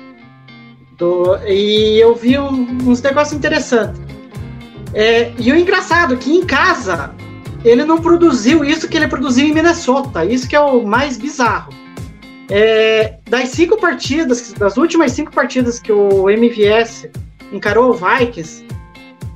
[0.98, 4.00] do- e eu vi um- uns negócios interessantes.
[4.94, 7.12] É, e o engraçado é que em casa
[7.64, 10.26] ele não produziu isso que ele produziu em Minnesota.
[10.26, 11.72] Isso que é o mais bizarro.
[12.50, 17.08] É, das cinco partidas, das últimas cinco partidas que o MVS
[17.54, 18.66] encarou o Vikings,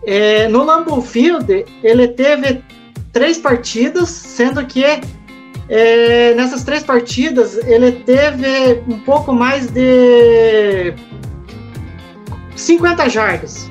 [0.06, 2.62] é, no Lambeau Field, ele teve
[3.14, 4.84] três partidas, sendo que
[5.70, 10.94] é, nessas três partidas ele teve um pouco mais de
[12.56, 13.70] 50 jardas.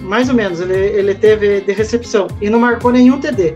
[0.00, 3.54] Mais ou menos, ele, ele teve de recepção e não marcou nenhum TD.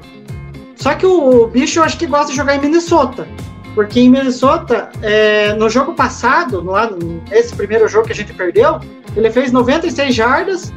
[0.76, 3.26] Só que o bicho eu acho que gosta de jogar em Minnesota.
[3.74, 6.90] Porque em Minnesota, é, no jogo passado, lá-
[7.30, 8.80] esse primeiro jogo que a gente perdeu,
[9.16, 10.72] ele fez 96 jardas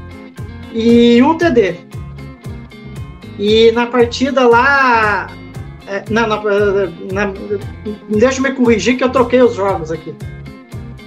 [0.74, 1.76] e um TD.
[3.38, 5.30] E na partida lá.
[5.90, 6.38] É, não, na,
[7.12, 7.34] na-
[8.10, 10.14] deixa eu me corrigir que eu troquei os jogos aqui.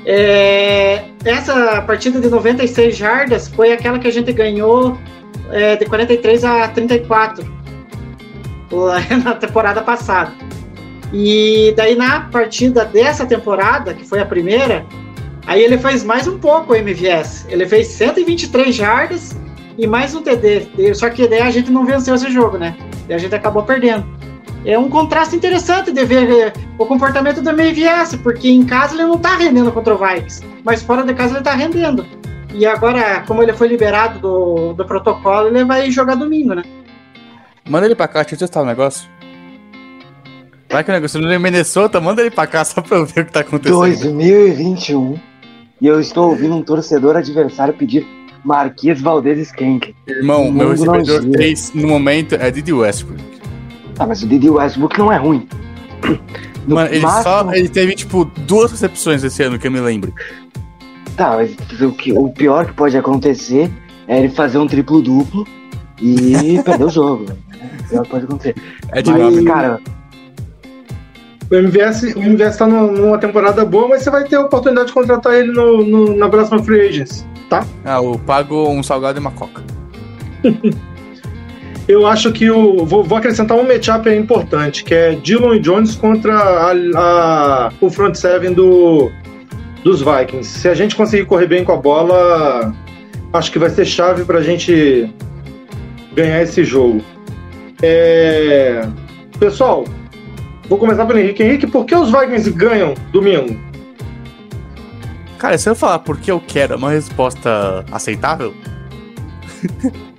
[0.04, 4.98] É, essa partida de 96 jardas foi aquela que a gente ganhou
[5.50, 7.44] é, de 43 a 34
[8.72, 10.32] lá na temporada passada.
[11.12, 14.84] E daí na partida dessa temporada, que foi a primeira,
[15.46, 17.46] aí ele fez mais um pouco o MVS.
[17.48, 19.36] Ele fez 123 jardas
[19.78, 20.94] e mais um TD.
[20.94, 22.74] Só que daí a gente não venceu esse jogo, né?
[23.12, 24.06] E a gente acabou perdendo.
[24.64, 29.02] É um contraste interessante de ver eh, o comportamento do MVS, porque em casa ele
[29.02, 32.06] não tá rendendo contra o Vikings, mas fora de casa ele tá rendendo.
[32.54, 36.62] E agora, como ele foi liberado do, do protocolo, ele vai jogar domingo, né?
[37.68, 39.06] Manda ele pra cá, deixa eu testar o negócio.
[40.70, 43.04] Vai que o negócio não é em Minnesota, manda ele pra cá só pra eu
[43.04, 43.78] ver o que tá acontecendo.
[43.78, 45.18] 2021
[45.82, 48.06] e eu estou ouvindo um torcedor adversário pedir
[48.44, 49.94] Marquês Valdez Skank.
[50.06, 51.30] Irmão, meu recebedor gira.
[51.32, 53.22] 3 no momento é Didi Westbrook.
[53.98, 55.46] Ah, mas o Didi Westbrook não é ruim.
[56.66, 57.54] No Mano, ele máximo- só.
[57.54, 60.12] Ele teve, tipo, duas recepções esse ano que eu me lembro.
[61.16, 63.70] Tá, mas o, que, o pior que pode acontecer
[64.08, 65.46] é ele fazer um triplo-duplo
[66.00, 67.26] e perder o jogo.
[67.84, 68.54] O pior que pode acontecer.
[68.90, 69.78] É de Mas, cara,
[71.50, 74.94] O MVS, o MVS tá numa temporada boa, mas você vai ter a oportunidade de
[74.94, 77.26] contratar ele no, no- na próxima Free Agents,
[77.60, 77.66] tá?
[77.84, 79.62] Ah, eu pago um salgado e uma coca.
[81.88, 82.86] Eu acho que o.
[82.86, 87.90] Vou, vou acrescentar um matchup importante, que é Dillon e Jones contra a- a- o
[87.90, 89.10] front seven do,
[89.82, 90.44] dos Vikings.
[90.60, 92.72] Se a gente conseguir correr bem com a bola,
[93.32, 95.10] acho que vai ser chave pra gente
[96.14, 97.02] ganhar esse jogo.
[97.82, 98.86] É,
[99.40, 99.82] Pessoal,
[100.68, 101.42] vou começar pelo Henrique.
[101.42, 103.58] Henrique, por que os Vikings ganham domingo?
[105.42, 108.54] Cara, se eu falar porque eu quero é uma resposta aceitável,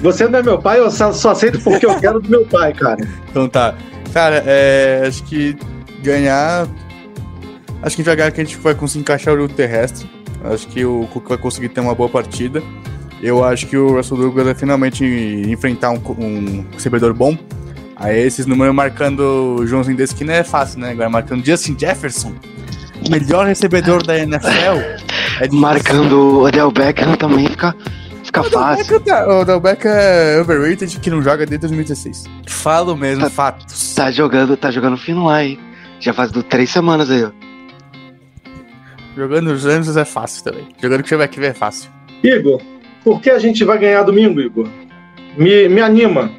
[0.00, 3.08] Você não é meu pai, eu só aceito porque eu quero do meu pai, cara.
[3.28, 3.74] então tá.
[4.12, 5.02] Cara, é.
[5.06, 5.56] Acho que
[6.00, 6.68] ganhar.
[7.82, 10.08] Acho que devagar que a gente vai conseguir encaixar o jogo terrestre.
[10.44, 12.62] Acho que o Cook vai conseguir ter uma boa partida.
[13.20, 17.36] Eu acho que o Russell Douglas vai finalmente enfrentar um, um recebedor bom.
[17.96, 20.90] Aí esses números marcando o Joãozinho desse que não é fácil, né?
[20.90, 22.32] Agora marcando Justin Jefferson,
[23.10, 25.00] melhor recebedor da NFL.
[25.40, 27.74] É marcando o Odell Beckham também fica,
[28.24, 28.84] fica O Del fácil.
[28.84, 32.24] Beckham tá- O Del Beckham é overrated que não joga desde 2016.
[32.48, 33.94] Falo mesmo, Tá- fatos.
[33.94, 35.58] Tá jogando, tá jogando fino lá, hein?
[36.00, 37.30] Já faz do três semanas aí, ó.
[39.16, 40.68] Jogando os Rams é fácil também.
[40.80, 41.90] Jogando com o Cheveck é fácil.
[42.24, 42.60] Igor,
[43.04, 44.66] por que a gente vai ganhar domingo, Igor?
[45.36, 46.30] Me, me anima.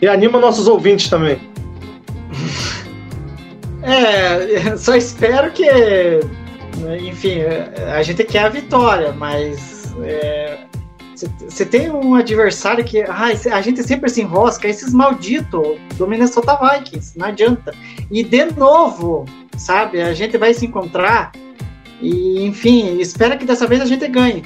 [0.00, 1.38] E anima nossos ouvintes também.
[3.94, 5.68] É, só espero que,
[7.00, 7.42] enfim,
[7.94, 10.58] a gente quer a vitória, mas é,
[11.48, 16.58] Você tem um adversário que ah, a gente sempre se enrosca, esses malditos do Minnesota
[16.60, 17.72] Vikings, não adianta.
[18.10, 19.24] E de novo,
[19.56, 21.30] sabe, a gente vai se encontrar
[22.00, 24.42] e, enfim, espera que dessa vez a gente ganhe.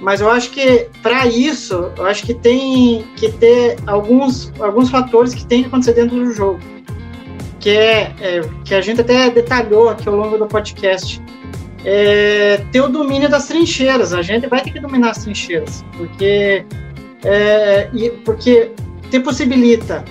[0.00, 5.34] Mas eu acho que para isso, eu acho que tem que ter alguns, alguns fatores
[5.34, 6.60] que tem que acontecer dentro do jogo.
[7.60, 11.20] Que é, é que a gente até detalhou aqui ao longo do podcast.
[11.84, 14.12] É, ter o domínio das trincheiras.
[14.12, 16.64] A gente vai ter que dominar as trincheiras, porque,
[17.24, 18.72] é, e, porque
[19.10, 20.04] te possibilita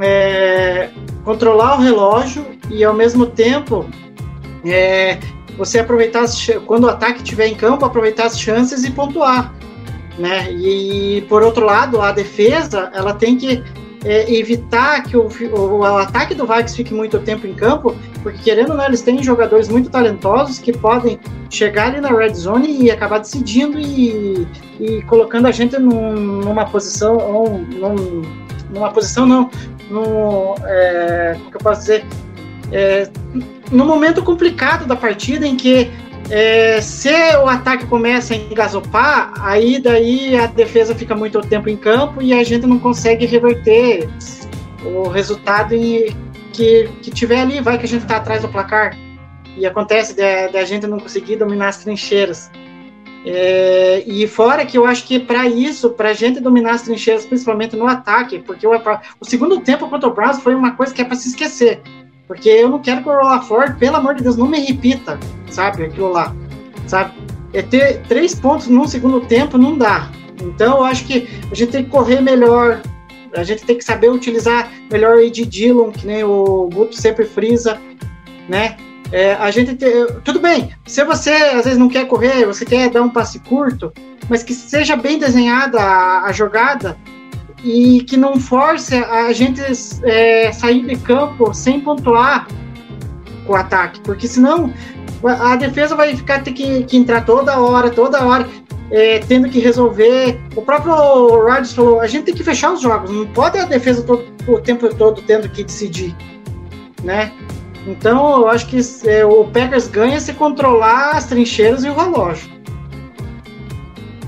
[0.00, 0.90] é,
[1.24, 3.88] controlar o relógio e ao mesmo tempo
[4.64, 5.18] é,
[5.56, 9.52] você aproveitar as, quando o ataque estiver em campo, aproveitar as chances e pontuar,
[10.18, 10.50] né?
[10.52, 13.62] E por outro lado, a defesa ela tem que
[14.08, 18.38] é, evitar que o, o, o, ataque do Vikings fique muito tempo em campo, porque
[18.38, 22.84] querendo ou não, eles têm jogadores muito talentosos que podem chegar ali na red zone
[22.84, 24.48] e acabar decidindo e,
[24.80, 28.22] e colocando a gente num, numa posição, num,
[28.70, 29.50] numa posição não,
[29.90, 32.06] num, é, como que eu posso dizer,
[32.72, 33.10] é,
[33.70, 35.90] no momento complicado da partida em que
[36.30, 41.76] é, se o ataque começa a engasopar, aí daí a defesa fica muito tempo em
[41.76, 44.08] campo e a gente não consegue reverter
[44.84, 46.14] o resultado em,
[46.52, 48.96] que, que tiver ali, vai que a gente está atrás do placar.
[49.56, 50.14] E acontece
[50.52, 52.50] da gente não conseguir dominar as trincheiras.
[53.24, 57.26] É, e fora que eu acho que para isso, para a gente dominar as trincheiras,
[57.26, 58.72] principalmente no ataque, porque o,
[59.20, 61.80] o segundo tempo contra o Browns foi uma coisa que é para se esquecer.
[62.28, 65.18] Porque eu não quero que o Ford, pelo amor de Deus, não me repita,
[65.50, 66.36] sabe, aquilo lá,
[66.86, 67.14] sabe?
[67.54, 70.10] É ter três pontos num segundo tempo não dá.
[70.40, 72.82] Então eu acho que a gente tem que correr melhor,
[73.34, 77.24] a gente tem que saber utilizar melhor o Ed Dillon, que nem o Guto sempre
[77.24, 77.80] frisa,
[78.46, 78.76] né?
[79.10, 79.86] É, a gente te,
[80.22, 83.90] tudo bem, se você às vezes não quer correr, você quer dar um passe curto,
[84.28, 86.94] mas que seja bem desenhada a, a jogada,
[87.62, 89.60] e que não force a gente
[90.04, 92.46] é, sair de campo sem pontuar
[93.46, 94.72] o ataque, porque senão
[95.24, 98.48] a defesa vai ficar ter que, que entrar toda hora, toda hora,
[98.90, 100.40] é, tendo que resolver.
[100.54, 104.02] O próprio Rodgers falou: a gente tem que fechar os jogos, não pode a defesa
[104.02, 106.14] todo, o tempo todo tendo que decidir,
[107.02, 107.32] né?
[107.86, 112.48] Então eu acho que é, o Packers ganha se controlar as trincheiras e o relógio.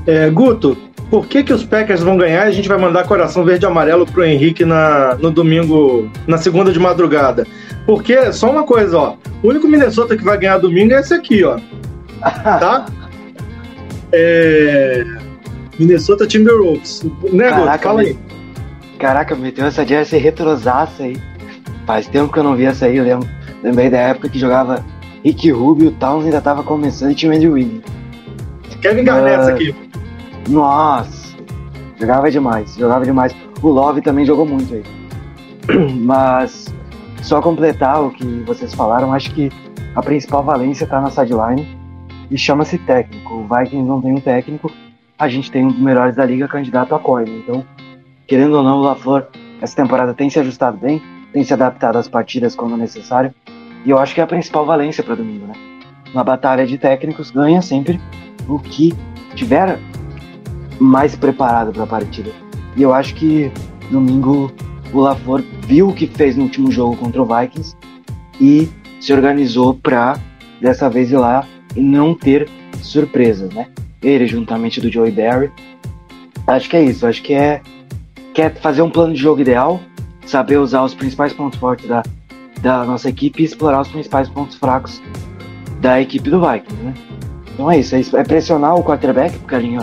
[0.06, 0.76] É, Guto,
[1.11, 3.66] por que, que os Packers vão ganhar e a gente vai mandar coração verde e
[3.66, 7.46] amarelo pro Henrique na, no domingo, na segunda de madrugada?
[7.84, 9.16] Porque, só uma coisa, ó.
[9.42, 11.58] O único Minnesota que vai ganhar domingo é esse aqui, ó.
[12.22, 12.86] Tá?
[14.12, 15.04] É...
[15.78, 17.02] Minnesota Timberwolves.
[17.32, 18.18] Né, Caraca, Fala aí.
[18.98, 21.16] Caraca, meteu essa jersey retrosaça aí.
[21.86, 23.28] Faz tempo que eu não vi essa aí, eu lembro.
[23.64, 24.84] Lembrei da época que jogava
[25.24, 27.82] Rick Rubio, o Towns ainda tava começando e tinha Andrew Wiggins.
[28.80, 29.89] Kevin Garnett uh, aqui.
[30.49, 31.36] Nossa,
[31.99, 33.34] jogava demais, jogava demais.
[33.62, 34.84] O Love também jogou muito aí.
[36.01, 36.72] Mas
[37.22, 39.51] só completar o que vocês falaram, acho que
[39.95, 41.66] a principal valência está na sideline
[42.30, 43.34] e chama-se técnico.
[43.34, 44.70] O Vikings não tem um técnico,
[45.18, 47.34] a gente tem um dos melhores da liga candidato a corner.
[47.34, 47.64] Então,
[48.26, 49.26] querendo ou não, o LaFleur
[49.61, 53.34] essa temporada tem se ajustado bem, tem se adaptado às partidas quando necessário.
[53.84, 55.55] E eu acho que é a principal valência para domingo, né?
[56.14, 58.01] Na batalha de técnicos ganha sempre
[58.49, 58.95] o que
[59.34, 59.78] tiver
[60.80, 62.30] mais preparado para a partida.
[62.76, 63.52] E eu acho que
[63.90, 64.50] domingo
[64.92, 67.76] o LaFleur viu o que fez no último jogo contra o Vikings
[68.40, 68.68] e
[69.00, 70.18] se organizou para
[70.60, 72.48] dessa vez ir lá e não ter
[72.82, 73.66] surpresas, né?
[74.02, 75.50] Ele juntamente do Joey Barry.
[76.46, 77.60] Acho que é isso, acho que é
[78.32, 79.80] quer fazer um plano de jogo ideal,
[80.24, 82.02] saber usar os principais pontos fortes da,
[82.62, 85.02] da nossa equipe e explorar os principais pontos fracos
[85.80, 86.94] da equipe do Vikings, né?
[87.52, 89.80] Então é isso, é, é pressionar o quarterback, porque a linha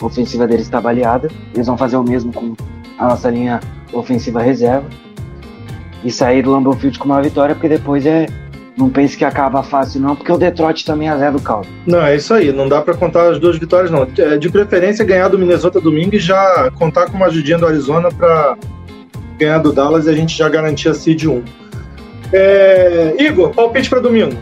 [0.00, 1.28] ofensiva deles está baleada.
[1.54, 2.54] Eles vão fazer o mesmo com
[2.98, 3.60] a nossa linha
[3.92, 4.86] ofensiva reserva.
[6.04, 8.26] E sair do Lambeau Field com uma vitória, porque depois é.
[8.76, 11.66] Não pense que acaba fácil, não, porque o Detroit também é zero do caldo.
[11.84, 12.52] Não, é isso aí.
[12.52, 14.06] Não dá para contar as duas vitórias, não.
[14.16, 18.08] É, de preferência, ganhar do Minnesota domingo e já contar com uma ajudinha do Arizona
[18.08, 18.56] para
[19.36, 21.42] ganhar do Dallas e a gente já garantir a seed 1.
[22.32, 23.16] É...
[23.18, 24.36] Igor, palpite para domingo.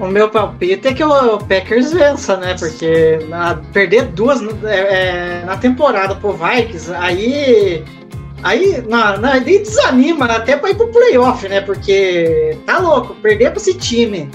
[0.00, 2.56] O meu palpite é que o Packers vença, né?
[2.58, 7.84] Porque na, perder duas é, é, na temporada pro Vikings, aí.
[8.42, 11.60] Aí na, na, desanima até pra ir pro playoff, né?
[11.60, 14.30] Porque tá louco, perder pra esse time.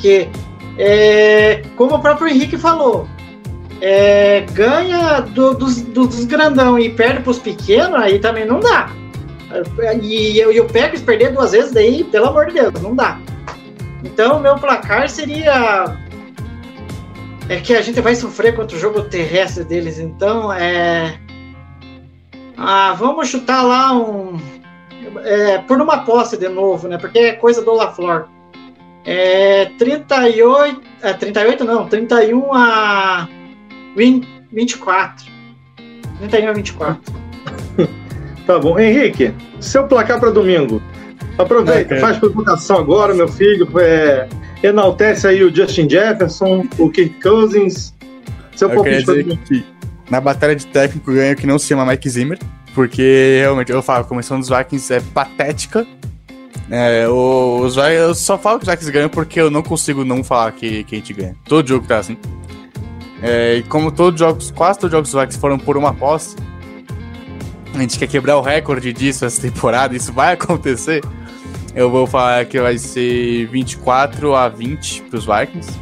[0.00, 0.28] Que,
[0.76, 3.08] é, como o próprio Henrique falou,
[3.80, 8.90] é, ganha do, dos, dos grandão e perde pros pequenos, aí também não dá.
[10.02, 13.20] E, e o Packers perder duas vezes, daí, pelo amor de Deus, não dá.
[14.02, 15.96] Então, meu placar seria
[17.48, 21.18] é que a gente vai sofrer contra o jogo terrestre deles, então é.
[22.56, 24.38] Ah, vamos chutar lá um.
[25.24, 26.98] É, por uma posse de novo, né?
[26.98, 28.26] Porque é coisa do LaFleur.
[29.06, 30.82] É 38.
[31.00, 33.26] É, 38 não, 31 a
[33.96, 35.26] 20, 24.
[36.18, 37.12] 31 a 24.
[38.46, 38.78] Tá bom.
[38.78, 40.82] Henrique, seu placar para domingo.
[41.38, 42.00] Aproveita, Ok.
[42.00, 43.68] faz provocação agora, meu filho.
[43.78, 44.28] É,
[44.62, 47.94] enaltece aí o Justin Jefferson, o Kirk Cousins.
[48.56, 49.64] Seu Eu queria dizer que
[50.10, 52.38] na batalha de técnico ganha que não se chama Mike Zimmer,
[52.74, 55.86] porque realmente, eu falo, a comissão dos Vikings é patética.
[56.70, 60.52] É, os eu só falo que os Vikings ganham porque eu não consigo não falar
[60.52, 61.36] que, que a gente ganha.
[61.44, 62.16] Todo jogo tá assim.
[63.22, 65.94] É, e como todos os jogos, quase todos os jogos dos Vikings foram por uma
[65.94, 66.36] posse,
[67.74, 71.02] a gente quer quebrar o recorde disso essa temporada, isso vai acontecer.
[71.78, 75.78] Eu vou falar que vai ser 24 a 20 pros Vikings.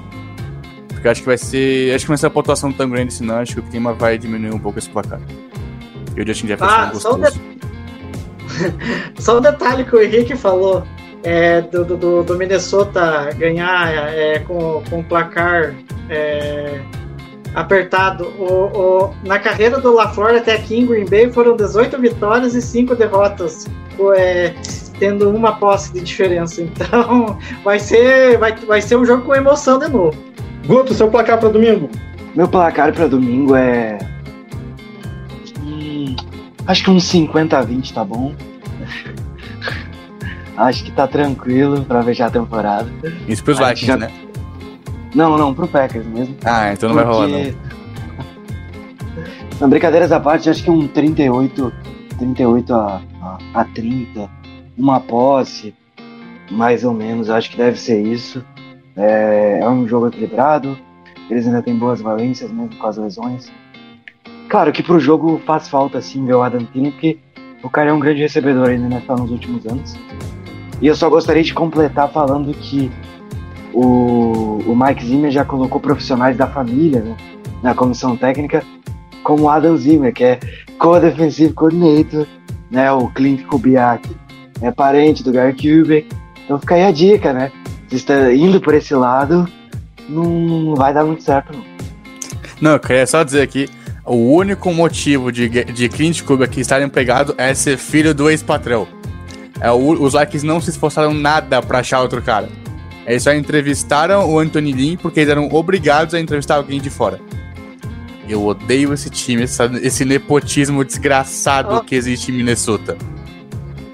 [0.88, 1.94] Porque acho que vai ser.
[1.94, 3.36] Acho que vai ser uma pontuação tão grande assim, não.
[3.38, 5.18] Acho que o clima vai diminuir um pouco esse placar.
[6.14, 7.40] E o Justin Jefferson Ah, é só um gostoso.
[9.18, 10.82] Só um detalhe que o Henrique falou
[11.24, 15.74] é, do, do- do, Minnesota ganhar é, com, com o placar
[16.10, 16.78] é,
[17.54, 18.26] apertado.
[18.38, 18.44] O,
[19.06, 22.94] o- na carreira do LaFleur até aqui em Green Bay foram 18 vitórias e 5
[22.94, 23.66] derrotas,
[23.98, 24.54] o- é,
[24.98, 26.62] tendo uma posse de diferença.
[26.62, 30.16] Então vai ser, vai, vai ser um jogo com emoção de novo.
[30.66, 31.88] Guto, seu placar para domingo.
[32.34, 33.98] Meu placar pra domingo é.
[35.62, 36.14] Hum,
[36.66, 38.34] acho que uns 50 a 20 tá bom.
[40.56, 42.90] acho que tá tranquilo pra fechar a temporada.
[43.28, 44.10] Isso pros Vikings, já- né?
[45.14, 46.36] Não, não, pro Packers mesmo.
[46.44, 47.38] Ah, então não vai rolar, não.
[47.42, 47.54] Porque-
[49.58, 51.72] Não, brincadeiras à parte, acho que um 38,
[52.18, 54.28] 38 a, a, a 30,
[54.76, 55.74] uma posse,
[56.50, 58.44] mais ou menos, acho que deve ser isso.
[58.96, 60.76] É, é um jogo equilibrado,
[61.28, 63.50] eles ainda têm boas valências, mesmo com as lesões.
[64.48, 67.18] Claro que pro jogo faz falta, sim, ver o Adam Thielen, porque
[67.62, 69.96] o cara é um grande recebedor ainda NFL nos últimos anos.
[70.80, 72.90] E eu só gostaria de completar falando que
[73.72, 77.16] o, o Mike Zimmer já colocou profissionais da família né,
[77.62, 78.62] na comissão técnica,
[79.22, 80.40] como o Adam Zimmer, que é
[80.78, 82.26] co-defensive coordinator,
[82.70, 84.08] né, o Clint Kubiak,
[84.60, 86.06] é parente do Gary Kubiak.
[86.44, 87.50] Então fica aí a dica, né?
[87.88, 89.48] Se está indo por esse lado,
[90.08, 91.64] não vai dar muito certo, não.
[92.60, 93.68] Não, eu queria só dizer aqui:
[94.04, 98.86] o único motivo de, de Clint Kubiak estarem pegado é ser filho do ex-patrão.
[99.60, 102.48] É, o- os Vikings não se esforçaram nada pra achar outro cara.
[103.06, 107.20] Eles só entrevistaram o Anthony Lynn porque eles eram obrigados a entrevistar alguém de fora.
[108.28, 111.80] Eu odeio esse time, essa- esse nepotismo desgraçado Ó.
[111.80, 112.96] que existe em Minnesota.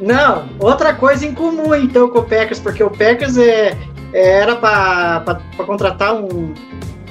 [0.02, 3.76] Não, outra coisa em comum então com o Packers, porque o Packers é,
[4.12, 6.52] é- era para contratar um,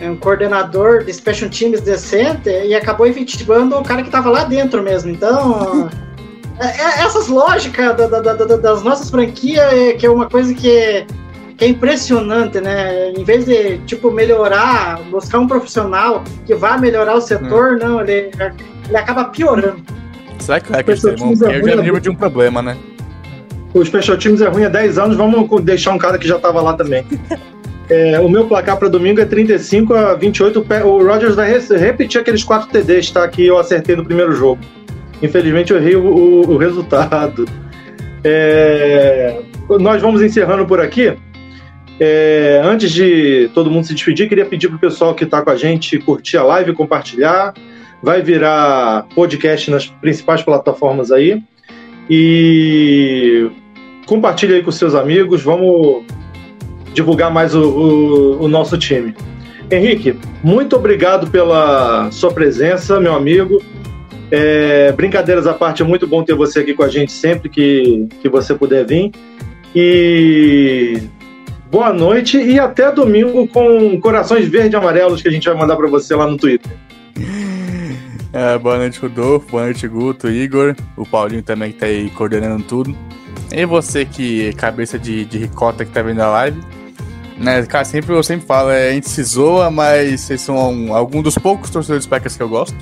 [0.01, 4.83] um coordenador de special teams decente e acabou efetivando o cara que estava lá dentro
[4.83, 5.09] mesmo.
[5.09, 5.89] Então,
[6.59, 10.29] é- é- essas lógicas da- da- da- da- das nossas franquias é, que é uma
[10.29, 11.07] coisa que é,
[11.57, 13.11] que é impressionante, né?
[13.11, 18.31] Em vez de tipo melhorar, buscar um profissional que vá melhorar o setor, não, ele,
[18.87, 19.81] ele acaba piorando.
[20.41, 22.75] Será que o Hackers teams é Eu já lembro de um problema, né?
[23.73, 26.61] O Special Teams é ruim há 10 anos, vamos deixar um cara que já estava
[26.61, 27.05] lá também.
[27.89, 30.61] É, o meu placar para domingo é 35 a 28.
[30.61, 34.31] O O Rodgers vai re- repetir aqueles 4 TDs tá, que eu acertei no primeiro
[34.31, 34.61] jogo.
[35.21, 37.45] Infelizmente eu errei o, o- o resultado.
[38.23, 39.41] É,
[39.79, 41.13] nós vamos encerrando por aqui.
[41.99, 45.55] É, antes de todo mundo se despedir, queria pedir pro pessoal que está com a
[45.57, 47.53] gente curtir a live, compartilhar.
[48.01, 51.41] Vai virar podcast nas principais plataformas aí.
[52.09, 53.49] E
[54.05, 55.41] compartilhe aí com seus amigos.
[55.41, 56.03] Vamos
[56.93, 59.13] divulgar mais o, o- o nosso time.
[59.69, 63.61] Henrique, muito obrigado pela sua presença, meu amigo.
[64.29, 68.07] É, brincadeiras à parte, é muito bom ter você aqui com a gente sempre que,
[68.21, 69.11] que você puder vir.
[69.73, 70.97] E
[71.71, 75.77] boa noite e até domingo com corações verde e amarelos que a gente vai mandar
[75.77, 76.71] para você lá no Twitter.
[78.33, 79.47] É, boa noite, Rodolfo.
[79.51, 80.75] Boa noite, Guto, Igor.
[80.95, 82.95] O Paulinho também que tá aí coordenando tudo.
[83.51, 86.61] E você que é cabeça de, de ricota que tá vendo a live.
[87.37, 90.95] Né, cara, sempre, eu sempre falo, é, a gente se zoa, mas vocês são um,
[90.95, 92.75] algum dos poucos torcedores Packers que eu gosto.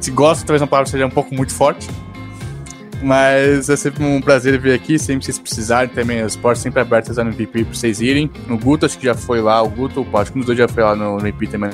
[0.00, 1.88] Se gosto, talvez uma palavra seja um pouco muito forte.
[3.00, 7.16] Mas é sempre um prazer vir aqui, sempre vocês precisarem também, as portas sempre abertas
[7.16, 8.30] lá no MVP pra vocês irem.
[8.48, 10.82] O Guto acho que já foi lá, o Guto, acho que dos dois já foi
[10.82, 11.70] lá no MVP também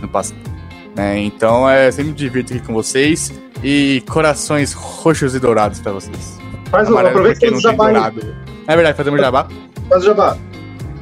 [0.00, 0.51] no passado.
[0.96, 1.18] Né?
[1.20, 3.32] então é sempre me divirto aqui com vocês
[3.62, 6.38] e corações roxos e dourados pra vocês.
[6.70, 8.34] Faz o, aproveita que não tem dourado.
[8.66, 9.46] É verdade, fazemos jabá.
[9.88, 10.36] Faz o jabá.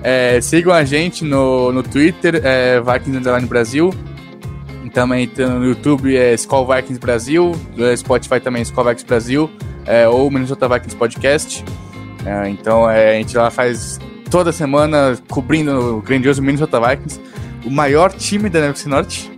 [0.03, 3.95] É, sigam a gente no, no Twitter, é, Vikings Underline Brasil.
[4.93, 9.51] Também no YouTube é Skull Vikings Brasil, no Spotify também Skull Vikings Brasil,
[9.87, 11.65] é, ou Minnesota Vikings Podcast.
[12.27, 17.21] É, então é, a gente lá faz toda semana cobrindo o grandioso Minnesota Vikings,
[17.65, 19.31] o maior time da NFC Norte.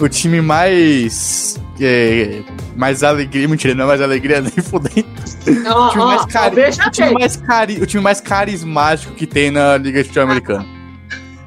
[0.00, 1.58] O time mais.
[1.80, 2.42] É,
[2.76, 5.08] mais alegria, mentira, não é mais alegria nem fudendo.
[5.20, 9.50] O time, ó, mais cari- o, time mais cari- o time mais carismático que tem
[9.50, 10.66] na Liga de Futebol Americano.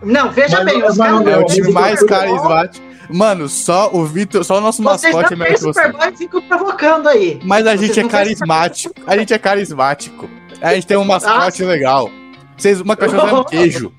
[0.04, 2.86] Não, veja Mas- bem, os mas- caras É o time mais carismático.
[3.10, 5.82] Mano, só o Vitor, só o nosso Vocês mascote é melhor que você.
[5.84, 7.40] Super Bowl ficam provocando aí.
[7.44, 8.96] Mas a Vocês gente é carismático.
[9.06, 10.30] A gente é carismático.
[10.62, 12.10] A gente tem um mascote legal.
[12.58, 13.92] Vocês, uma cachorra é um queijo.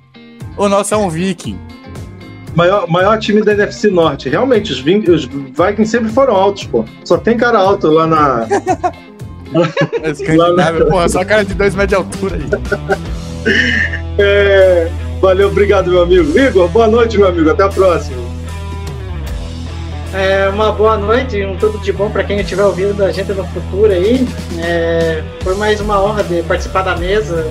[0.56, 1.58] O nosso é um viking.
[2.54, 4.28] Maior, maior time da NFC Norte.
[4.28, 6.84] Realmente, os, Vin- os Vikings sempre foram altos, pô.
[7.04, 8.46] Só tem cara alto lá na.
[10.08, 10.86] Escandinávia.
[10.86, 13.04] Porra, só cara de dois metros de altura aí.
[14.16, 14.88] É,
[15.20, 16.38] Valeu, obrigado, meu amigo.
[16.38, 17.50] Igor, boa noite, meu amigo.
[17.50, 18.16] Até a próxima.
[20.14, 23.44] É, uma boa noite um tudo de bom para quem estiver ouvindo a gente no
[23.48, 24.26] futuro aí.
[24.62, 27.50] É, foi mais uma honra de participar da mesa.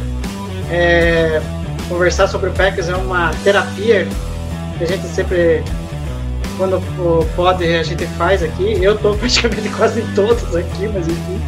[0.72, 1.41] É,
[1.89, 4.08] conversar sobre o Packers é uma terapia
[4.86, 5.63] que a gente sempre,
[6.57, 6.81] quando
[7.36, 8.84] pode, a gente faz aqui.
[8.84, 11.41] Eu tô praticamente quase todos aqui, mas enfim.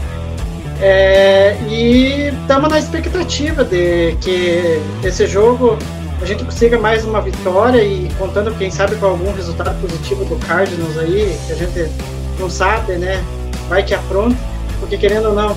[0.81, 5.77] É, e estamos na expectativa de que esse jogo
[6.21, 10.37] a gente consiga mais uma vitória e contando, quem sabe, com algum resultado positivo do
[10.45, 11.91] Cardinals aí, que a gente
[12.39, 13.23] não sabe, né?
[13.67, 14.37] Vai que apronta,
[14.79, 15.55] porque querendo ou não,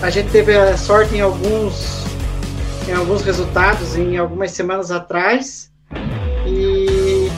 [0.00, 2.04] a gente teve a sorte em alguns,
[2.88, 5.71] em alguns resultados em algumas semanas atrás.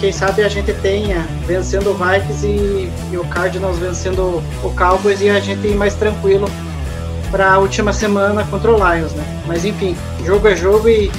[0.04, 5.22] Quem sabe a gente tenha vencendo o Vikings e, e o Cardinals vencendo o Cowboys
[5.22, 6.46] e a gente ir mais tranquilo
[7.30, 9.24] para a última semana contra o Lions, né?
[9.46, 11.10] Mas enfim, jogo é jogo e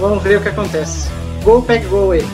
[0.00, 1.08] vamos ver o que acontece.
[1.44, 2.26] Gol, pack, gol aí.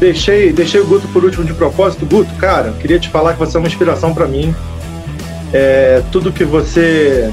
[0.00, 2.04] Deixei, deixei o Guto por último de propósito.
[2.06, 4.52] Guto, cara, queria te falar que você é uma inspiração pra mim.
[5.52, 7.32] É, tudo que você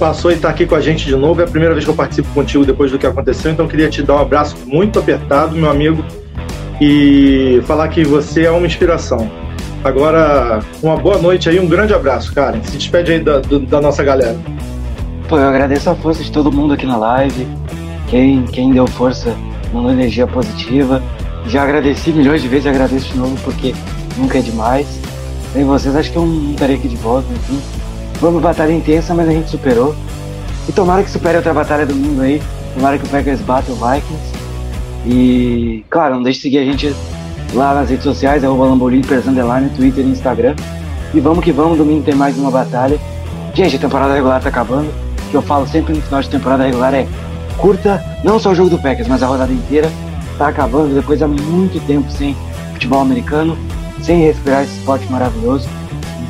[0.00, 1.94] passou e tá aqui com a gente de novo é a primeira vez que eu
[1.94, 5.70] participo contigo depois do que aconteceu, então queria te dar um abraço muito apertado, meu
[5.70, 6.02] amigo,
[6.80, 9.30] e falar que você é uma inspiração.
[9.84, 12.58] Agora, uma boa noite aí, um grande abraço, cara.
[12.64, 14.38] Se despede aí da, da nossa galera.
[15.28, 17.46] Pô, eu agradeço a força de todo mundo aqui na live.
[18.08, 19.36] Quem, quem deu força,
[19.72, 21.02] mandou energia positiva.
[21.46, 23.74] Já agradeci milhões de vezes, agradeço de novo porque
[24.16, 24.86] nunca é demais.
[25.52, 27.79] Sem vocês, acho que eu não estaria aqui de volta, enfim.
[28.20, 29.94] Foi uma batalha intensa, mas a gente superou.
[30.68, 32.42] E tomara que supere outra batalha do mundo aí.
[32.74, 34.40] Tomara que o Packers bata o Vikings.
[35.06, 36.94] E, claro, não deixe de seguir a gente
[37.54, 40.54] lá nas redes sociais, arroba Lambolipers, underline, Twitter e Instagram.
[41.14, 43.00] E vamos que vamos, domingo tem mais uma batalha.
[43.54, 44.90] Gente, a temporada regular tá acabando.
[45.26, 47.08] O que eu falo sempre no final de temporada regular é
[47.56, 49.90] curta, não só o jogo do Packers, mas a rodada inteira.
[50.36, 52.36] Tá acabando depois há muito tempo sem
[52.74, 53.56] futebol americano,
[54.02, 55.66] sem respirar esse esporte maravilhoso.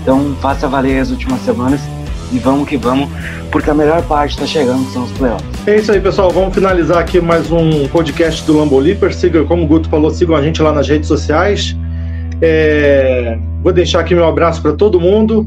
[0.02, 1.80] Então faça valer as últimas semanas
[2.32, 3.08] e vamos que vamos,
[3.50, 5.46] porque a melhor parte tá chegando, são os playoffs.
[5.66, 6.30] É isso aí, pessoal.
[6.30, 9.16] Vamos finalizar aqui mais um podcast do Lambolipers.
[9.16, 11.76] Siga, como o Guto falou, sigam a gente lá nas redes sociais.
[12.40, 15.46] É, Vou deixar aqui meu abraço para todo mundo.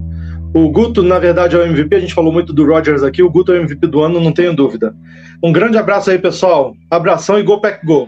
[0.53, 1.95] O Guto, na verdade, é o MVP.
[1.95, 3.23] A gente falou muito do Rodgers aqui.
[3.23, 4.95] O Guto é o MVP do ano, não tenho dúvida.
[5.41, 6.75] Um grande abraço aí, pessoal.
[6.91, 8.07] Abração e Go Pack Go.